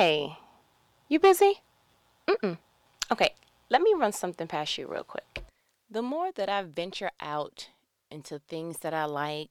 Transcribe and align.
Hey, 0.00 0.38
you 1.10 1.20
busy? 1.20 1.60
Mm-mm. 2.26 2.56
Okay, 3.12 3.34
let 3.68 3.82
me 3.82 3.92
run 3.94 4.12
something 4.12 4.46
past 4.46 4.78
you 4.78 4.86
real 4.86 5.04
quick. 5.04 5.44
The 5.90 6.00
more 6.00 6.32
that 6.36 6.48
I 6.48 6.62
venture 6.62 7.10
out 7.20 7.68
into 8.10 8.38
things 8.38 8.78
that 8.78 8.94
I 8.94 9.04
like 9.04 9.50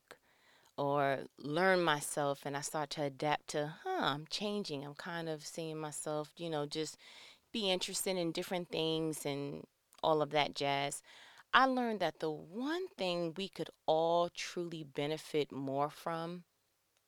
or 0.75 1.19
learn 1.37 1.83
myself 1.83 2.47
and 2.47 2.57
I 2.57 2.61
start 2.61 2.89
to 2.91 3.03
adapt 3.03 3.49
to, 3.49 3.75
huh, 3.83 3.99
I'm 4.01 4.25
changing. 4.31 4.83
I'm 4.83 4.95
kind 4.95 5.29
of 5.29 5.45
seeing 5.45 5.77
myself, 5.77 6.31
you 6.35 6.49
know, 6.49 6.65
just 6.65 6.97
be 7.53 7.69
interested 7.69 8.17
in 8.17 8.31
different 8.31 8.69
things 8.69 9.27
and 9.27 9.67
all 10.01 10.19
of 10.19 10.31
that 10.31 10.55
jazz. 10.55 11.03
I 11.53 11.67
learned 11.67 11.99
that 11.99 12.21
the 12.21 12.31
one 12.31 12.87
thing 12.97 13.35
we 13.37 13.49
could 13.49 13.69
all 13.85 14.29
truly 14.29 14.83
benefit 14.83 15.51
more 15.51 15.91
from 15.91 16.45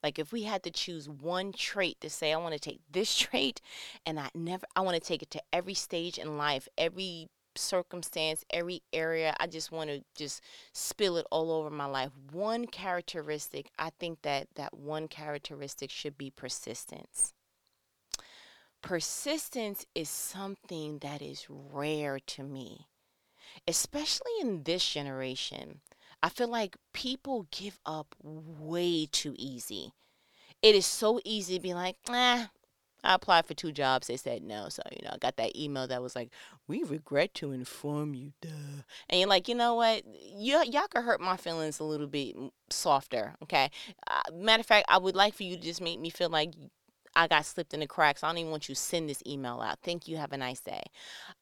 like 0.04 0.20
if 0.20 0.32
we 0.32 0.44
had 0.44 0.64
to 0.64 0.72
choose 0.72 1.08
one 1.08 1.54
trait 1.54 2.00
to 2.02 2.10
say 2.10 2.34
I 2.34 2.38
want 2.38 2.54
to 2.54 2.60
take 2.60 2.82
this 2.92 3.16
trait 3.18 3.62
and 4.06 4.20
I 4.20 4.30
never 4.34 4.66
I 4.76 4.82
want 4.82 5.02
to 5.02 5.08
take 5.08 5.22
it 5.22 5.32
to 5.32 5.42
every 5.54 5.74
stage 5.74 6.18
in 6.18 6.38
life, 6.38 6.68
every 6.78 7.30
circumstance, 7.56 8.46
every 8.50 8.82
area, 8.94 9.36
I 9.40 9.48
just 9.48 9.72
want 9.72 9.90
to 9.90 10.04
just 10.16 10.42
spill 10.74 11.18
it 11.18 11.26
all 11.32 11.52
over 11.52 11.70
my 11.70 11.86
life. 11.86 12.12
One 12.32 12.66
characteristic, 12.66 13.70
I 13.78 13.92
think 14.00 14.22
that 14.22 14.48
that 14.56 14.74
one 14.78 15.08
characteristic 15.08 15.90
should 15.90 16.18
be 16.18 16.30
persistence. 16.30 17.34
Persistence 18.82 19.86
is 19.94 20.10
something 20.10 21.00
that 21.00 21.22
is 21.22 21.46
rare 21.50 22.20
to 22.20 22.44
me, 22.44 22.88
especially 23.68 24.32
in 24.42 24.64
this 24.64 24.88
generation. 24.88 25.82
I 26.24 26.30
feel 26.30 26.48
like 26.48 26.78
people 26.94 27.48
give 27.52 27.80
up 27.86 28.16
way 28.24 29.08
too 29.12 29.36
easy. 29.38 29.94
It 30.62 30.76
is 30.76 30.86
so 30.86 31.20
easy 31.26 31.56
to 31.56 31.62
be 31.62 31.74
like, 31.74 31.98
eh, 32.10 32.46
I 33.04 33.14
applied 33.16 33.46
for 33.46 33.54
two 33.54 33.72
jobs. 33.72 34.08
They 34.08 34.18
said 34.18 34.44
no. 34.44 34.70
So, 34.70 34.84
you 34.92 35.04
know, 35.04 35.12
I 35.14 35.18
got 35.18 35.38
that 35.38 35.56
email 35.58 35.88
that 35.88 36.02
was 36.02 36.16
like, 36.16 36.30
we 36.68 36.84
regret 36.84 37.34
to 37.36 37.52
inform 37.52 38.14
you, 38.14 38.34
duh. 38.42 38.84
And 39.10 39.20
you're 39.20 39.30
like, 39.30 39.48
you 39.48 39.56
know 39.56 39.76
what? 39.76 40.04
Y- 40.06 40.64
y'all 40.70 40.88
could 40.88 41.04
hurt 41.04 41.20
my 41.22 41.38
feelings 41.38 41.80
a 41.80 41.84
little 41.84 42.08
bit 42.08 42.36
softer, 42.70 43.36
okay? 43.44 43.72
Uh, 44.10 44.22
matter 44.34 44.62
of 44.62 44.68
fact, 44.68 44.86
I 44.90 44.98
would 44.98 45.16
like 45.16 45.34
for 45.34 45.44
you 45.44 45.56
to 45.56 45.62
just 45.62 45.82
make 45.82 46.00
me 46.00 46.10
feel 46.10 46.30
like 46.30 46.54
I 47.16 47.28
got 47.28 47.46
slipped 47.46 47.74
in 47.74 47.80
the 47.80 47.88
cracks. 47.88 48.24
I 48.24 48.28
don't 48.28 48.38
even 48.38 48.52
want 48.52 48.70
you 48.70 48.76
to 48.76 48.82
send 48.82 49.10
this 49.10 49.24
email 49.26 49.62
out. 49.62 49.80
Thank 49.84 50.08
you. 50.08 50.18
Have 50.18 50.32
a 50.32 50.38
nice 50.38 50.62
day. 50.62 50.84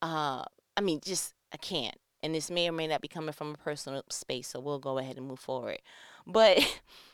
Uh, 0.02 0.44
I 0.78 0.82
mean, 0.82 1.02
just, 1.04 1.34
I 1.54 1.58
can't 1.58 1.96
and 2.22 2.36
this 2.36 2.52
may 2.52 2.68
or 2.68 2.72
may 2.72 2.88
not 2.88 3.02
be 3.02 3.08
coming 3.08 3.34
from 3.34 3.54
a 3.54 3.58
personal 3.58 4.04
space, 4.10 4.48
so 4.48 4.60
we'll 4.60 4.80
go 4.80 4.98
ahead 4.98 5.18
and 5.18 5.28
move 5.28 5.40
forward. 5.40 5.80
But 6.28 6.60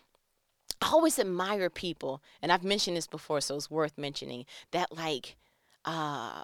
I 0.85 0.89
always 0.91 1.17
admire 1.17 1.71
people, 1.71 2.21
and 2.43 2.51
I've 2.51 2.63
mentioned 2.63 2.95
this 2.95 3.07
before, 3.07 3.41
so 3.41 3.55
it's 3.55 3.71
worth 3.71 3.97
mentioning 3.97 4.45
that 4.69 4.95
like 4.95 5.35
uh 5.83 6.43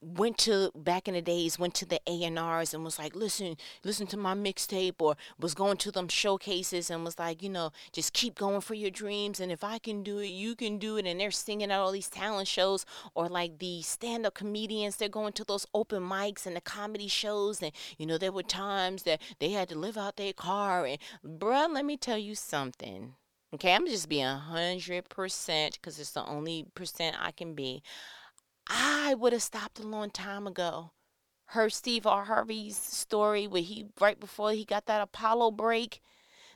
went 0.00 0.36
to 0.36 0.72
back 0.74 1.06
in 1.06 1.14
the 1.14 1.22
days 1.22 1.60
went 1.60 1.74
to 1.74 1.86
the 1.86 2.00
A&Rs 2.08 2.74
and 2.74 2.82
was 2.82 2.98
like 2.98 3.14
listen 3.14 3.56
listen 3.84 4.04
to 4.08 4.16
my 4.16 4.34
mixtape 4.34 5.00
or 5.00 5.14
was 5.38 5.54
going 5.54 5.76
to 5.76 5.92
them 5.92 6.08
showcases 6.08 6.90
and 6.90 7.04
was 7.04 7.20
like 7.20 7.40
you 7.40 7.48
know 7.48 7.70
just 7.92 8.12
keep 8.12 8.34
going 8.34 8.60
for 8.60 8.74
your 8.74 8.90
dreams 8.90 9.38
and 9.38 9.52
if 9.52 9.62
I 9.62 9.78
can 9.78 10.02
do 10.02 10.18
it 10.18 10.26
you 10.26 10.56
can 10.56 10.78
do 10.78 10.96
it 10.96 11.06
and 11.06 11.20
they're 11.20 11.30
singing 11.30 11.70
at 11.70 11.78
all 11.78 11.92
these 11.92 12.08
talent 12.08 12.48
shows 12.48 12.84
or 13.14 13.28
like 13.28 13.60
the 13.60 13.80
stand-up 13.82 14.34
comedians 14.34 14.96
they're 14.96 15.08
going 15.08 15.34
to 15.34 15.44
those 15.44 15.66
open 15.72 16.02
mics 16.02 16.46
and 16.46 16.56
the 16.56 16.60
comedy 16.60 17.06
shows 17.06 17.62
and 17.62 17.70
you 17.96 18.04
know 18.04 18.18
there 18.18 18.32
were 18.32 18.42
times 18.42 19.04
that 19.04 19.20
they 19.38 19.50
had 19.50 19.68
to 19.68 19.78
live 19.78 19.96
out 19.96 20.16
their 20.16 20.32
car 20.32 20.84
and 20.84 20.98
bruh 21.24 21.72
let 21.72 21.84
me 21.84 21.96
tell 21.96 22.18
you 22.18 22.34
something 22.34 23.14
okay 23.54 23.74
I'm 23.74 23.86
just 23.86 24.08
being 24.08 24.24
100% 24.26 25.72
because 25.74 25.98
it's 25.98 26.12
the 26.12 26.24
only 26.24 26.66
percent 26.74 27.16
I 27.20 27.30
can 27.32 27.54
be 27.54 27.82
I 28.68 29.14
would 29.14 29.32
have 29.32 29.42
stopped 29.42 29.80
a 29.80 29.86
long 29.86 30.10
time 30.10 30.46
ago. 30.46 30.92
Heard 31.46 31.72
Steve 31.72 32.06
R. 32.06 32.24
Harvey's 32.24 32.76
story 32.76 33.46
where 33.46 33.62
he, 33.62 33.86
right 34.00 34.18
before 34.18 34.52
he 34.52 34.64
got 34.64 34.86
that 34.86 35.02
Apollo 35.02 35.52
break, 35.52 36.00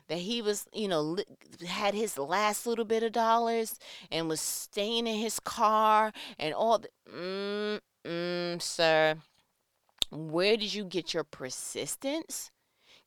that 0.09 0.19
he 0.19 0.43
was, 0.43 0.67
you 0.73 0.89
know, 0.89 1.19
had 1.67 1.95
his 1.95 2.19
last 2.19 2.67
little 2.67 2.85
bit 2.85 3.03
of 3.03 3.13
dollars 3.13 3.79
and 4.11 4.29
was 4.29 4.41
staying 4.41 5.07
in 5.07 5.19
his 5.19 5.41
car 5.41 6.13
and 6.39 6.55
all 6.55 6.79
the, 6.79 6.89
mm, 7.13 7.81
mm, 8.07 8.63
sir, 8.63 9.17
where 10.11 10.57
did 10.57 10.75
you 10.75 10.85
get 10.85 11.15
your 11.15 11.25
persistence? 11.25 12.51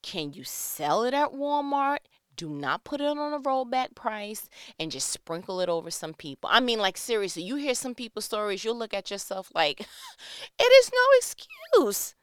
Can 0.03 0.33
you 0.33 0.43
sell 0.43 1.03
it 1.03 1.13
at 1.13 1.31
Walmart? 1.33 1.99
Do 2.39 2.47
not 2.47 2.85
put 2.85 3.01
it 3.01 3.05
on 3.05 3.33
a 3.33 3.39
rollback 3.39 3.95
price 3.95 4.47
and 4.79 4.93
just 4.93 5.09
sprinkle 5.09 5.59
it 5.59 5.67
over 5.67 5.91
some 5.91 6.13
people. 6.13 6.49
I 6.53 6.61
mean, 6.61 6.79
like, 6.79 6.95
seriously, 6.95 7.43
you 7.43 7.57
hear 7.57 7.75
some 7.75 7.93
people's 7.93 8.23
stories, 8.23 8.63
you'll 8.63 8.77
look 8.77 8.93
at 8.93 9.11
yourself 9.11 9.51
like, 9.53 9.81
it 10.59 10.63
is 10.63 10.89
no 10.89 11.05
excuse. 11.17 12.15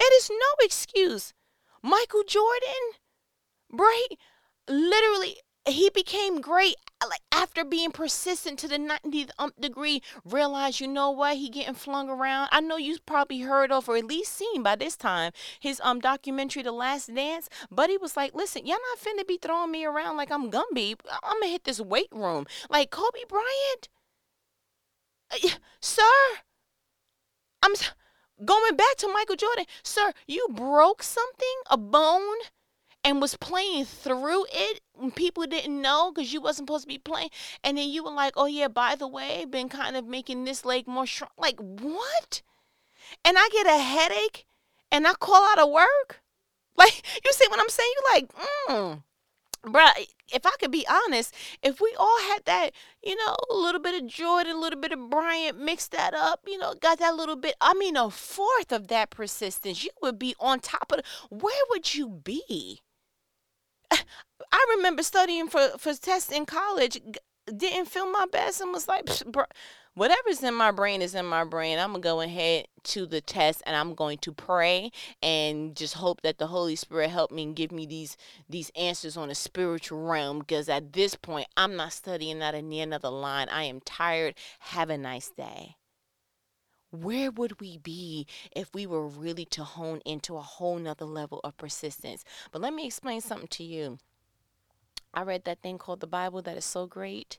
It 0.00 0.12
is 0.12 0.28
no 0.28 0.64
excuse. 0.64 1.34
Michael 1.84 2.24
Jordan, 2.26 2.98
right? 3.70 4.08
Literally, 4.66 5.36
he 5.66 5.90
became 5.94 6.40
great 6.40 6.76
like 7.08 7.20
after 7.32 7.64
being 7.64 7.90
persistent 7.90 8.58
to 8.58 8.68
the 8.68 8.78
90th 8.78 9.30
um, 9.38 9.52
degree 9.60 10.02
realized 10.24 10.80
you 10.80 10.88
know 10.88 11.10
what? 11.10 11.36
He 11.36 11.48
getting 11.48 11.74
flung 11.74 12.08
around. 12.08 12.48
I 12.52 12.60
know 12.60 12.76
you 12.76 12.96
probably 13.04 13.40
heard 13.40 13.70
of 13.70 13.88
or 13.88 13.96
at 13.96 14.06
least 14.06 14.32
seen 14.32 14.62
by 14.62 14.76
this 14.76 14.96
time 14.96 15.32
his 15.60 15.80
um 15.84 16.00
documentary 16.00 16.62
the 16.62 16.72
last 16.72 17.14
dance 17.14 17.48
but 17.70 17.90
he 17.90 17.96
was 17.96 18.16
like 18.16 18.34
listen 18.34 18.66
y'all 18.66 18.78
not 18.90 18.98
finna 18.98 19.26
be 19.26 19.38
throwing 19.40 19.70
me 19.70 19.84
around 19.84 20.16
like 20.16 20.30
i'm 20.30 20.50
gumby. 20.50 20.94
I'm 21.22 21.40
gonna 21.40 21.52
hit 21.52 21.64
this 21.64 21.80
weight 21.80 22.08
room. 22.12 22.46
Like 22.70 22.90
kobe 22.90 23.24
bryant? 23.28 23.88
Uh, 25.30 25.48
sir? 25.80 26.02
I'm 27.62 27.74
going 28.44 28.76
back 28.76 28.96
to 28.98 29.08
michael 29.08 29.36
jordan. 29.36 29.64
Sir 29.82 30.12
you 30.26 30.46
broke 30.50 31.02
something 31.02 31.56
a 31.70 31.76
bone 31.76 32.38
and 33.02 33.20
was 33.20 33.36
playing 33.36 33.84
through 33.84 34.46
it 34.52 34.80
people 35.14 35.44
didn't 35.46 35.80
know 35.80 36.12
because 36.12 36.32
you 36.32 36.40
wasn't 36.40 36.66
supposed 36.66 36.84
to 36.84 36.88
be 36.88 36.98
playing 36.98 37.30
and 37.62 37.76
then 37.78 37.88
you 37.88 38.04
were 38.04 38.12
like 38.12 38.34
oh 38.36 38.46
yeah 38.46 38.68
by 38.68 38.94
the 38.94 39.08
way 39.08 39.44
been 39.44 39.68
kind 39.68 39.96
of 39.96 40.06
making 40.06 40.44
this 40.44 40.64
leg 40.64 40.86
more 40.86 41.06
strong 41.06 41.30
like 41.38 41.58
what? 41.60 42.42
And 43.24 43.36
i 43.38 43.48
get 43.52 43.66
a 43.66 43.78
headache 43.78 44.46
and 44.90 45.06
i 45.06 45.14
call 45.14 45.44
out 45.50 45.58
of 45.58 45.70
work? 45.70 46.20
Like 46.76 47.02
you 47.24 47.32
see 47.32 47.46
what 47.48 47.60
i'm 47.60 47.68
saying? 47.68 47.92
You 47.94 48.14
like 48.14 48.28
mm. 48.68 49.02
Bruh, 49.64 49.92
if 50.32 50.44
I 50.44 50.50
could 50.60 50.70
be 50.70 50.86
honest, 50.86 51.34
if 51.62 51.80
we 51.80 51.94
all 51.98 52.20
had 52.22 52.44
that, 52.44 52.72
you 53.02 53.16
know, 53.16 53.34
a 53.50 53.54
little 53.54 53.80
bit 53.80 54.00
of 54.00 54.08
Jordan, 54.08 54.56
a 54.56 54.60
little 54.60 54.78
bit 54.78 54.92
of 54.92 55.08
Bryant, 55.08 55.58
mixed 55.58 55.92
that 55.92 56.12
up, 56.12 56.40
you 56.46 56.58
know, 56.58 56.74
got 56.74 56.98
that 56.98 57.16
little 57.16 57.36
bit, 57.36 57.54
I 57.60 57.72
mean, 57.72 57.96
a 57.96 58.10
fourth 58.10 58.72
of 58.72 58.88
that 58.88 59.10
persistence, 59.10 59.82
you 59.82 59.90
would 60.02 60.18
be 60.18 60.34
on 60.38 60.60
top 60.60 60.92
of, 60.92 60.98
the, 60.98 61.04
where 61.34 61.62
would 61.70 61.94
you 61.94 62.08
be? 62.08 62.82
I 64.54 64.74
remember 64.76 65.02
studying 65.02 65.48
for 65.48 65.70
for 65.78 65.94
tests 65.94 66.30
in 66.30 66.46
college, 66.46 67.00
didn't 67.56 67.86
feel 67.86 68.08
my 68.08 68.26
best, 68.30 68.60
and 68.60 68.72
was 68.72 68.86
like, 68.86 69.04
bro, 69.26 69.46
whatever's 69.94 70.44
in 70.44 70.54
my 70.54 70.70
brain 70.70 71.02
is 71.02 71.16
in 71.16 71.26
my 71.26 71.42
brain. 71.42 71.76
I'm 71.76 71.90
gonna 71.90 71.98
go 71.98 72.20
ahead 72.20 72.66
to 72.84 73.04
the 73.04 73.20
test, 73.20 73.64
and 73.66 73.74
I'm 73.74 73.96
going 73.96 74.18
to 74.18 74.32
pray 74.32 74.92
and 75.20 75.74
just 75.74 75.94
hope 75.94 76.22
that 76.22 76.38
the 76.38 76.46
Holy 76.46 76.76
Spirit 76.76 77.10
help 77.10 77.32
me 77.32 77.42
and 77.42 77.56
give 77.56 77.72
me 77.72 77.84
these 77.84 78.16
these 78.48 78.70
answers 78.76 79.16
on 79.16 79.28
a 79.28 79.34
spiritual 79.34 80.06
realm. 80.06 80.38
Because 80.38 80.68
at 80.68 80.92
this 80.92 81.16
point, 81.16 81.48
I'm 81.56 81.74
not 81.74 81.92
studying 81.92 82.40
end 82.40 82.94
of 82.94 83.02
the 83.02 83.10
line. 83.10 83.48
I 83.48 83.64
am 83.64 83.80
tired. 83.80 84.36
Have 84.60 84.88
a 84.88 84.96
nice 84.96 85.30
day. 85.30 85.74
Where 86.92 87.32
would 87.32 87.60
we 87.60 87.76
be 87.78 88.28
if 88.54 88.72
we 88.72 88.86
were 88.86 89.08
really 89.08 89.46
to 89.46 89.64
hone 89.64 90.00
into 90.04 90.36
a 90.36 90.42
whole 90.42 90.78
nother 90.78 91.06
level 91.06 91.40
of 91.42 91.56
persistence? 91.56 92.24
But 92.52 92.62
let 92.62 92.72
me 92.72 92.86
explain 92.86 93.20
something 93.20 93.48
to 93.48 93.64
you. 93.64 93.98
I 95.14 95.22
read 95.22 95.44
that 95.44 95.62
thing 95.62 95.78
called 95.78 96.00
the 96.00 96.06
Bible 96.06 96.42
that 96.42 96.56
is 96.56 96.64
so 96.64 96.86
great. 96.86 97.38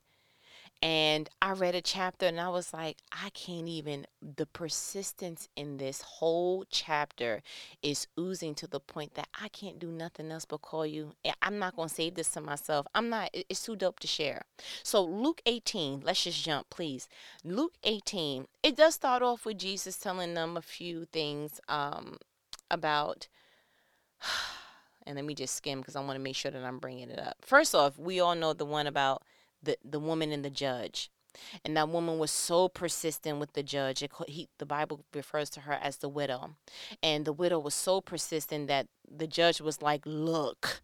And 0.81 1.29
I 1.41 1.51
read 1.51 1.73
a 1.73 1.81
chapter 1.81 2.25
and 2.25 2.39
I 2.39 2.49
was 2.49 2.73
like, 2.73 2.97
I 3.11 3.29
can't 3.29 3.67
even. 3.67 4.05
The 4.21 4.45
persistence 4.45 5.47
in 5.55 5.77
this 5.77 6.01
whole 6.01 6.65
chapter 6.69 7.41
is 7.81 8.07
oozing 8.19 8.55
to 8.55 8.67
the 8.67 8.79
point 8.79 9.15
that 9.15 9.27
I 9.41 9.47
can't 9.47 9.79
do 9.79 9.87
nothing 9.87 10.31
else 10.31 10.45
but 10.45 10.61
call 10.61 10.85
you. 10.85 11.13
I'm 11.41 11.59
not 11.59 11.75
going 11.75 11.89
to 11.89 11.95
save 11.95 12.15
this 12.15 12.29
to 12.31 12.41
myself. 12.41 12.85
I'm 12.93 13.09
not, 13.09 13.29
it's 13.33 13.63
too 13.63 13.75
dope 13.75 13.99
to 14.01 14.07
share. 14.07 14.43
So, 14.83 15.03
Luke 15.03 15.41
18, 15.45 16.01
let's 16.01 16.23
just 16.23 16.43
jump, 16.43 16.69
please. 16.69 17.07
Luke 17.43 17.73
18, 17.83 18.45
it 18.61 18.75
does 18.75 18.95
start 18.95 19.23
off 19.23 19.45
with 19.45 19.57
Jesus 19.57 19.97
telling 19.97 20.33
them 20.33 20.57
a 20.57 20.61
few 20.61 21.05
things 21.05 21.59
um, 21.67 22.17
about. 22.69 23.27
And 25.05 25.15
let 25.15 25.25
me 25.25 25.35
just 25.35 25.55
skim 25.55 25.79
because 25.79 25.95
I 25.95 26.01
want 26.01 26.13
to 26.13 26.23
make 26.23 26.35
sure 26.35 26.51
that 26.51 26.63
I'm 26.63 26.79
bringing 26.79 27.09
it 27.09 27.19
up. 27.19 27.37
First 27.41 27.75
off, 27.75 27.97
we 27.97 28.19
all 28.19 28.35
know 28.35 28.53
the 28.53 28.65
one 28.65 28.87
about 28.87 29.23
the 29.61 29.77
the 29.83 29.99
woman 29.99 30.31
and 30.31 30.43
the 30.43 30.49
judge. 30.49 31.09
And 31.65 31.75
that 31.75 31.89
woman 31.89 32.17
was 32.17 32.31
so 32.31 32.69
persistent 32.69 33.39
with 33.39 33.53
the 33.53 33.63
judge. 33.63 34.01
It, 34.01 34.11
he, 34.25 34.47
the 34.57 34.65
Bible 34.65 35.03
refers 35.13 35.49
to 35.51 35.61
her 35.61 35.73
as 35.73 35.97
the 35.97 36.07
widow. 36.07 36.55
And 37.03 37.25
the 37.25 37.33
widow 37.33 37.59
was 37.59 37.73
so 37.73 37.99
persistent 37.99 38.67
that 38.69 38.87
the 39.09 39.27
judge 39.27 39.59
was 39.59 39.81
like, 39.81 40.03
Look, 40.05 40.81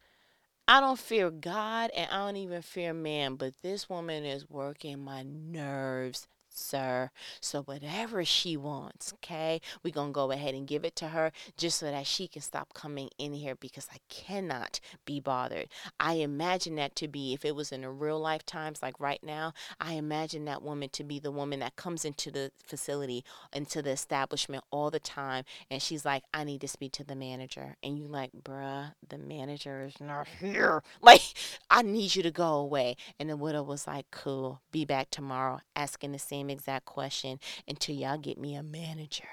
I 0.68 0.80
don't 0.80 1.00
fear 1.00 1.30
God 1.30 1.92
and 1.96 2.10
I 2.12 2.26
don't 2.26 2.38
even 2.38 2.62
fear 2.62 2.94
man, 2.94 3.36
but 3.36 3.54
this 3.62 3.90
woman 3.90 4.26
is 4.26 4.50
working 4.50 5.04
my 5.04 5.24
nerves 5.24 6.28
sir. 6.54 7.12
So 7.40 7.64
whatever 7.64 8.24
she 8.26 8.58
wants, 8.58 9.14
okay, 9.16 9.62
we're 9.84 9.94
gonna 9.94 10.12
go 10.12 10.32
ahead 10.32 10.54
and 10.54 10.68
give 10.68 10.86
it 10.86 10.96
to 10.98 11.10
her 11.10 11.32
just 11.58 11.80
so 11.80 11.88
that 11.88 12.08
she 12.08 12.28
can 12.28 12.42
stop 12.42 12.74
coming 12.74 13.10
in 13.18 13.34
here 13.34 13.56
because 13.56 13.88
I 13.92 13.98
cannot 14.10 14.80
be 15.06 15.20
bothered. 15.20 15.68
I 16.00 16.14
imagine 16.14 16.76
that 16.76 16.96
to 16.98 17.08
be 17.08 17.34
if 17.34 17.46
it 17.46 17.56
was 17.56 17.72
in 17.72 17.84
a 17.84 17.92
real 17.92 18.20
life 18.20 18.46
times 18.46 18.82
like 18.82 19.00
right 19.00 19.24
now, 19.24 19.54
I 19.80 19.94
imagine 19.94 20.46
that 20.46 20.64
woman 20.64 20.90
to 20.90 21.04
be 21.04 21.20
the 21.20 21.32
woman 21.32 21.60
that 21.60 21.76
comes 21.76 22.06
into 22.06 22.32
the 22.32 22.52
facility, 22.66 23.24
into 23.54 23.82
the 23.82 23.92
establishment 23.92 24.64
all 24.72 24.90
the 24.92 25.00
time 25.00 25.46
and 25.70 25.82
she's 25.82 26.06
like, 26.06 26.24
I 26.34 26.44
need 26.44 26.62
to 26.62 26.68
speak 26.68 26.92
to 26.94 27.04
the 27.04 27.16
manager. 27.16 27.76
And 27.84 27.98
you 27.98 28.06
like, 28.08 28.32
bruh, 28.44 28.94
the 29.08 29.18
manager 29.18 29.84
is 29.86 30.00
not 30.00 30.28
here. 30.40 30.84
Like, 31.02 31.22
I 31.70 31.82
need 31.82 32.16
you 32.16 32.22
to 32.24 32.32
go 32.32 32.56
away. 32.56 32.96
And 33.20 33.30
the 33.30 33.36
widow 33.36 33.64
was 33.64 33.88
like, 33.88 34.06
cool, 34.12 34.62
be 34.72 34.86
back 34.86 35.10
tomorrow, 35.10 35.62
asking 35.76 36.12
the 36.12 36.20
same 36.20 36.41
exact 36.50 36.86
question 36.86 37.40
until 37.68 37.96
y'all 37.96 38.18
get 38.18 38.38
me 38.38 38.56
a 38.56 38.64
manager. 38.64 39.28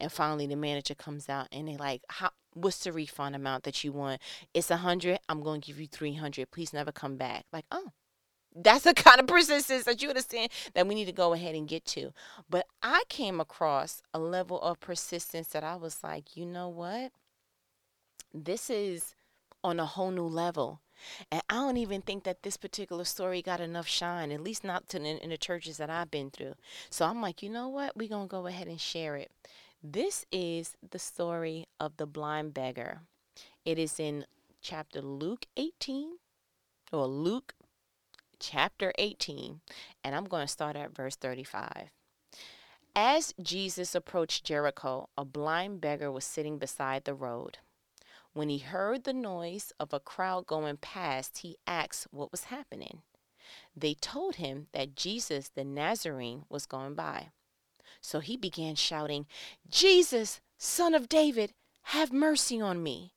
And 0.00 0.10
finally, 0.10 0.46
the 0.46 0.56
manager 0.56 0.94
comes 0.94 1.28
out 1.28 1.48
and 1.52 1.68
they 1.68 1.76
like, 1.76 2.02
how, 2.08 2.30
what's 2.54 2.84
the 2.84 2.92
refund 2.92 3.36
amount 3.36 3.64
that 3.64 3.84
you 3.84 3.92
want? 3.92 4.20
It's 4.54 4.70
a 4.70 4.78
hundred. 4.78 5.18
I'm 5.28 5.42
going 5.42 5.60
to 5.60 5.66
give 5.66 5.80
you 5.80 5.86
300. 5.86 6.50
Please 6.50 6.72
never 6.72 6.92
come 6.92 7.16
back. 7.16 7.44
Like, 7.52 7.66
oh, 7.70 7.92
that's 8.54 8.84
the 8.84 8.94
kind 8.94 9.20
of 9.20 9.26
persistence 9.26 9.84
that 9.84 10.02
you 10.02 10.08
understand 10.08 10.50
that 10.74 10.86
we 10.86 10.94
need 10.94 11.04
to 11.06 11.12
go 11.12 11.32
ahead 11.32 11.54
and 11.54 11.68
get 11.68 11.84
to. 11.86 12.12
But 12.48 12.66
I 12.82 13.02
came 13.08 13.40
across 13.40 14.02
a 14.14 14.18
level 14.18 14.60
of 14.60 14.80
persistence 14.80 15.48
that 15.48 15.64
I 15.64 15.76
was 15.76 16.02
like, 16.02 16.36
you 16.36 16.46
know 16.46 16.68
what? 16.68 17.12
This 18.32 18.70
is 18.70 19.14
on 19.62 19.80
a 19.80 19.86
whole 19.86 20.10
new 20.10 20.26
level. 20.26 20.80
And 21.30 21.42
I 21.48 21.54
don't 21.54 21.76
even 21.76 22.02
think 22.02 22.24
that 22.24 22.42
this 22.42 22.56
particular 22.56 23.04
story 23.04 23.42
got 23.42 23.60
enough 23.60 23.86
shine, 23.86 24.32
at 24.32 24.42
least 24.42 24.64
not 24.64 24.88
to, 24.90 24.98
in, 24.98 25.18
in 25.18 25.30
the 25.30 25.38
churches 25.38 25.76
that 25.78 25.90
I've 25.90 26.10
been 26.10 26.30
through. 26.30 26.54
So 26.90 27.06
I'm 27.06 27.20
like, 27.20 27.42
you 27.42 27.50
know 27.50 27.68
what? 27.68 27.96
We're 27.96 28.08
going 28.08 28.28
to 28.28 28.30
go 28.30 28.46
ahead 28.46 28.68
and 28.68 28.80
share 28.80 29.16
it. 29.16 29.30
This 29.82 30.24
is 30.32 30.76
the 30.90 30.98
story 30.98 31.66
of 31.78 31.96
the 31.96 32.06
blind 32.06 32.54
beggar. 32.54 33.00
It 33.64 33.78
is 33.78 34.00
in 34.00 34.26
chapter 34.60 35.00
Luke 35.00 35.46
18 35.56 36.16
or 36.92 37.06
Luke 37.06 37.54
chapter 38.38 38.92
18, 38.98 39.60
and 40.02 40.14
I'm 40.14 40.24
going 40.24 40.44
to 40.44 40.52
start 40.52 40.76
at 40.76 40.94
verse 40.94 41.16
35. 41.16 41.90
As 42.94 43.34
Jesus 43.40 43.94
approached 43.94 44.44
Jericho, 44.44 45.08
a 45.18 45.24
blind 45.24 45.80
beggar 45.80 46.10
was 46.10 46.24
sitting 46.24 46.58
beside 46.58 47.04
the 47.04 47.14
road. 47.14 47.58
When 48.36 48.50
he 48.50 48.58
heard 48.58 49.04
the 49.04 49.14
noise 49.14 49.72
of 49.80 49.94
a 49.94 49.98
crowd 49.98 50.46
going 50.46 50.76
past, 50.76 51.38
he 51.38 51.56
asked 51.66 52.08
what 52.10 52.30
was 52.30 52.44
happening. 52.44 53.00
They 53.74 53.94
told 53.94 54.34
him 54.34 54.66
that 54.72 54.94
Jesus 54.94 55.48
the 55.48 55.64
Nazarene 55.64 56.44
was 56.50 56.66
going 56.66 56.92
by. 56.92 57.28
So 58.02 58.20
he 58.20 58.36
began 58.36 58.74
shouting, 58.74 59.24
Jesus, 59.70 60.42
son 60.58 60.92
of 60.92 61.08
David, 61.08 61.54
have 61.84 62.12
mercy 62.12 62.60
on 62.60 62.82
me. 62.82 63.14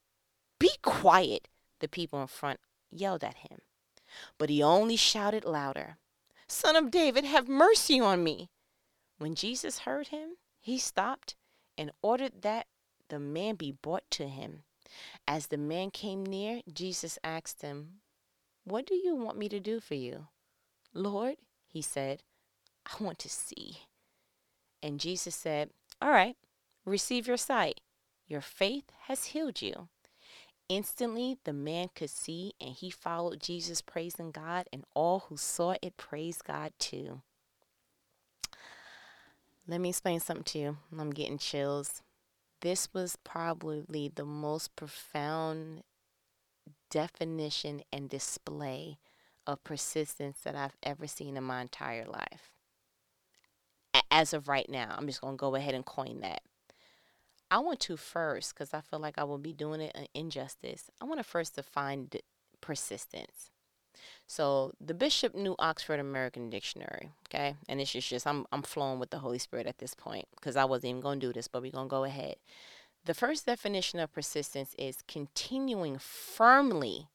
Be 0.58 0.72
quiet, 0.82 1.50
the 1.82 1.90
people 1.90 2.22
in 2.22 2.28
front 2.28 2.62
yelled 2.90 3.26
at 3.26 3.40
him. 3.40 3.60
But 4.38 4.50
he 4.50 4.64
only 4.64 4.96
shouted 4.96 5.44
louder, 5.44 5.98
Son 6.48 6.78
of 6.78 6.92
David, 6.92 7.26
have 7.26 7.50
mercy 7.50 8.00
on 8.00 8.24
me. 8.24 8.52
When 9.18 9.36
Jesus 9.36 9.80
heard 9.80 10.08
him, 10.08 10.38
he 10.62 10.78
stopped 10.78 11.36
and 11.78 11.92
ordered 12.02 12.42
that 12.44 12.68
the 13.10 13.20
man 13.20 13.56
be 13.56 13.74
brought 13.74 14.10
to 14.12 14.30
him. 14.30 14.64
As 15.28 15.48
the 15.48 15.58
man 15.58 15.92
came 15.92 16.26
near, 16.26 16.62
Jesus 16.72 17.20
asked 17.24 17.62
him, 17.62 18.02
What 18.64 18.86
do 18.86 18.96
you 18.96 19.16
want 19.16 19.38
me 19.38 19.50
to 19.50 19.60
do 19.60 19.80
for 19.80 19.96
you? 19.96 20.28
Lord, 20.94 21.36
he 21.68 21.82
said, 21.82 22.24
I 22.86 23.04
want 23.04 23.20
to 23.20 23.30
see. 23.30 23.80
And 24.82 25.00
Jesus 25.00 25.36
said, 25.36 25.70
All 26.02 26.12
right, 26.12 26.36
receive 26.86 27.28
your 27.28 27.38
sight. 27.38 27.82
Your 28.28 28.42
faith 28.42 28.86
has 29.08 29.26
healed 29.26 29.62
you. 29.62 29.90
Instantly, 30.70 31.38
the 31.46 31.54
man 31.54 31.90
could 31.96 32.12
see, 32.12 32.54
and 32.62 32.76
he 32.76 32.92
followed 32.92 33.42
Jesus, 33.42 33.82
praising 33.82 34.30
God, 34.30 34.68
and 34.72 34.86
all 34.94 35.26
who 35.28 35.36
saw 35.36 35.76
it 35.82 35.98
praised 35.98 36.44
God 36.46 36.74
too. 36.78 37.22
Let 39.68 39.82
me 39.82 39.90
explain 39.90 40.20
something 40.20 40.44
to 40.46 40.60
you. 40.60 40.78
I'm 40.98 41.10
getting 41.10 41.40
chills. 41.40 42.04
This 42.62 42.90
was 42.94 43.16
probably 43.24 44.12
the 44.14 44.26
most 44.26 44.76
profound 44.76 45.84
definition 46.90 47.82
and 47.94 48.10
display 48.10 48.98
of 49.48 49.64
persistence 49.64 50.40
that 50.44 50.56
I've 50.56 50.78
ever 50.84 51.08
seen 51.08 51.38
in 51.38 51.44
my 51.44 51.62
entire 51.62 52.06
life. 52.06 52.52
As 54.12 54.34
of 54.34 54.48
right 54.48 54.70
now, 54.70 54.94
I'm 54.98 55.08
just 55.08 55.22
going 55.22 55.36
to 55.36 55.40
go 55.42 55.56
ahead 55.56 55.74
and 55.74 55.86
coin 55.86 56.20
that. 56.22 56.42
I 57.50 57.60
want 57.60 57.80
to 57.82 57.98
first, 57.98 58.54
because 58.54 58.74
I 58.74 58.82
feel 58.82 59.00
like 59.00 59.18
I 59.18 59.24
will 59.24 59.38
be 59.38 59.54
doing 59.54 59.82
it 59.82 59.92
an 59.96 60.08
injustice. 60.14 60.92
I 61.02 61.06
want 61.06 61.20
to 61.20 61.24
first 61.24 61.56
define 61.56 62.10
persistence. 62.62 63.50
So 64.28 64.74
the 64.80 64.94
Bishop 64.94 65.36
knew 65.36 65.56
Oxford 65.60 66.00
American 66.00 66.50
Dictionary, 66.50 67.12
okay, 67.28 67.56
and 67.68 67.82
it's 67.82 67.92
just, 67.92 68.10
just 68.10 68.28
I'm 68.28 68.46
I'm 68.52 68.62
flowing 68.62 69.00
with 69.00 69.10
the 69.10 69.20
Holy 69.20 69.40
Spirit 69.40 69.68
at 69.68 69.80
this 69.80 69.94
point 69.94 70.26
because 70.36 70.56
I 70.56 70.66
wasn't 70.66 70.92
even 70.92 71.02
gonna 71.02 71.20
do 71.20 71.34
this, 71.34 71.48
but 71.48 71.62
we're 71.62 71.72
gonna 71.72 71.90
go 71.90 72.04
ahead. 72.04 72.36
The 73.06 73.14
first 73.14 73.46
definition 73.46 74.00
of 74.00 74.14
persistence 74.14 74.76
is 74.78 75.04
continuing 75.08 75.98
firmly 75.98 77.08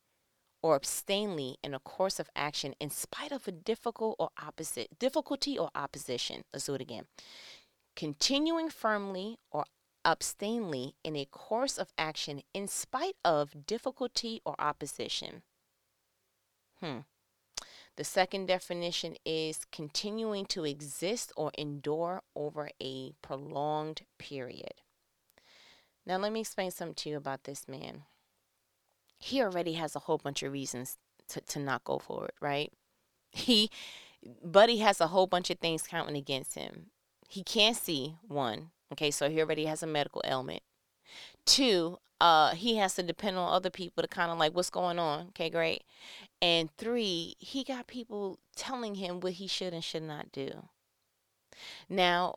or 0.62 0.74
abstainly 0.74 1.58
in 1.62 1.74
a 1.74 1.78
course 1.78 2.18
of 2.18 2.30
action 2.34 2.74
in 2.80 2.88
spite 2.88 3.32
of 3.32 3.46
a 3.46 3.52
difficult 3.52 4.16
or 4.18 4.30
opposite 4.42 4.98
difficulty 4.98 5.58
or 5.58 5.70
opposition. 5.74 6.42
Let's 6.52 6.66
do 6.66 6.74
it 6.74 6.80
again. 6.80 7.04
Continuing 7.94 8.70
firmly 8.70 9.36
or 9.50 9.66
abstainly 10.04 10.94
in 11.04 11.16
a 11.16 11.26
course 11.26 11.78
of 11.78 11.92
action 11.98 12.42
in 12.52 12.66
spite 12.66 13.16
of 13.24 13.66
difficulty 13.66 14.40
or 14.44 14.54
opposition. 14.58 15.42
Hmm. 16.84 16.98
The 17.96 18.04
second 18.04 18.46
definition 18.46 19.16
is 19.24 19.60
continuing 19.72 20.44
to 20.46 20.64
exist 20.64 21.32
or 21.36 21.50
endure 21.56 22.22
over 22.34 22.70
a 22.82 23.12
prolonged 23.22 24.02
period. 24.18 24.74
Now, 26.04 26.18
let 26.18 26.32
me 26.32 26.40
explain 26.40 26.70
something 26.70 26.94
to 26.96 27.10
you 27.10 27.16
about 27.16 27.44
this 27.44 27.66
man. 27.68 28.02
He 29.16 29.40
already 29.40 29.74
has 29.74 29.96
a 29.96 30.00
whole 30.00 30.18
bunch 30.18 30.42
of 30.42 30.52
reasons 30.52 30.98
to, 31.28 31.40
to 31.40 31.58
not 31.58 31.84
go 31.84 31.98
for 31.98 32.26
it, 32.26 32.34
right? 32.40 32.70
He, 33.30 33.70
Buddy 34.44 34.78
has 34.78 35.00
a 35.00 35.06
whole 35.06 35.26
bunch 35.26 35.48
of 35.48 35.58
things 35.58 35.86
counting 35.86 36.16
against 36.16 36.54
him. 36.56 36.86
He 37.28 37.42
can't 37.42 37.76
see, 37.76 38.16
one. 38.28 38.72
Okay, 38.92 39.10
so 39.10 39.30
he 39.30 39.40
already 39.40 39.64
has 39.64 39.82
a 39.82 39.86
medical 39.86 40.22
ailment. 40.26 40.62
Two, 41.46 41.98
uh, 42.20 42.54
he 42.54 42.76
has 42.76 42.94
to 42.94 43.02
depend 43.02 43.36
on 43.36 43.52
other 43.52 43.70
people 43.70 44.02
to 44.02 44.08
kind 44.08 44.30
of 44.30 44.38
like 44.38 44.54
what's 44.54 44.70
going 44.70 44.98
on. 44.98 45.28
Okay, 45.28 45.50
great. 45.50 45.84
And 46.40 46.70
three, 46.76 47.34
he 47.38 47.64
got 47.64 47.86
people 47.86 48.38
telling 48.56 48.96
him 48.96 49.20
what 49.20 49.34
he 49.34 49.46
should 49.46 49.72
and 49.72 49.84
should 49.84 50.02
not 50.02 50.32
do. 50.32 50.68
Now, 51.88 52.36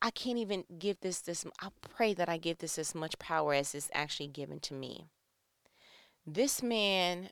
I 0.00 0.10
can't 0.10 0.38
even 0.38 0.64
give 0.78 1.00
this 1.00 1.20
this. 1.20 1.44
I 1.60 1.68
pray 1.80 2.14
that 2.14 2.28
I 2.28 2.36
give 2.36 2.58
this 2.58 2.78
as 2.78 2.94
much 2.94 3.18
power 3.18 3.54
as 3.54 3.74
is 3.74 3.90
actually 3.92 4.28
given 4.28 4.60
to 4.60 4.74
me. 4.74 5.06
This 6.26 6.62
man 6.62 7.30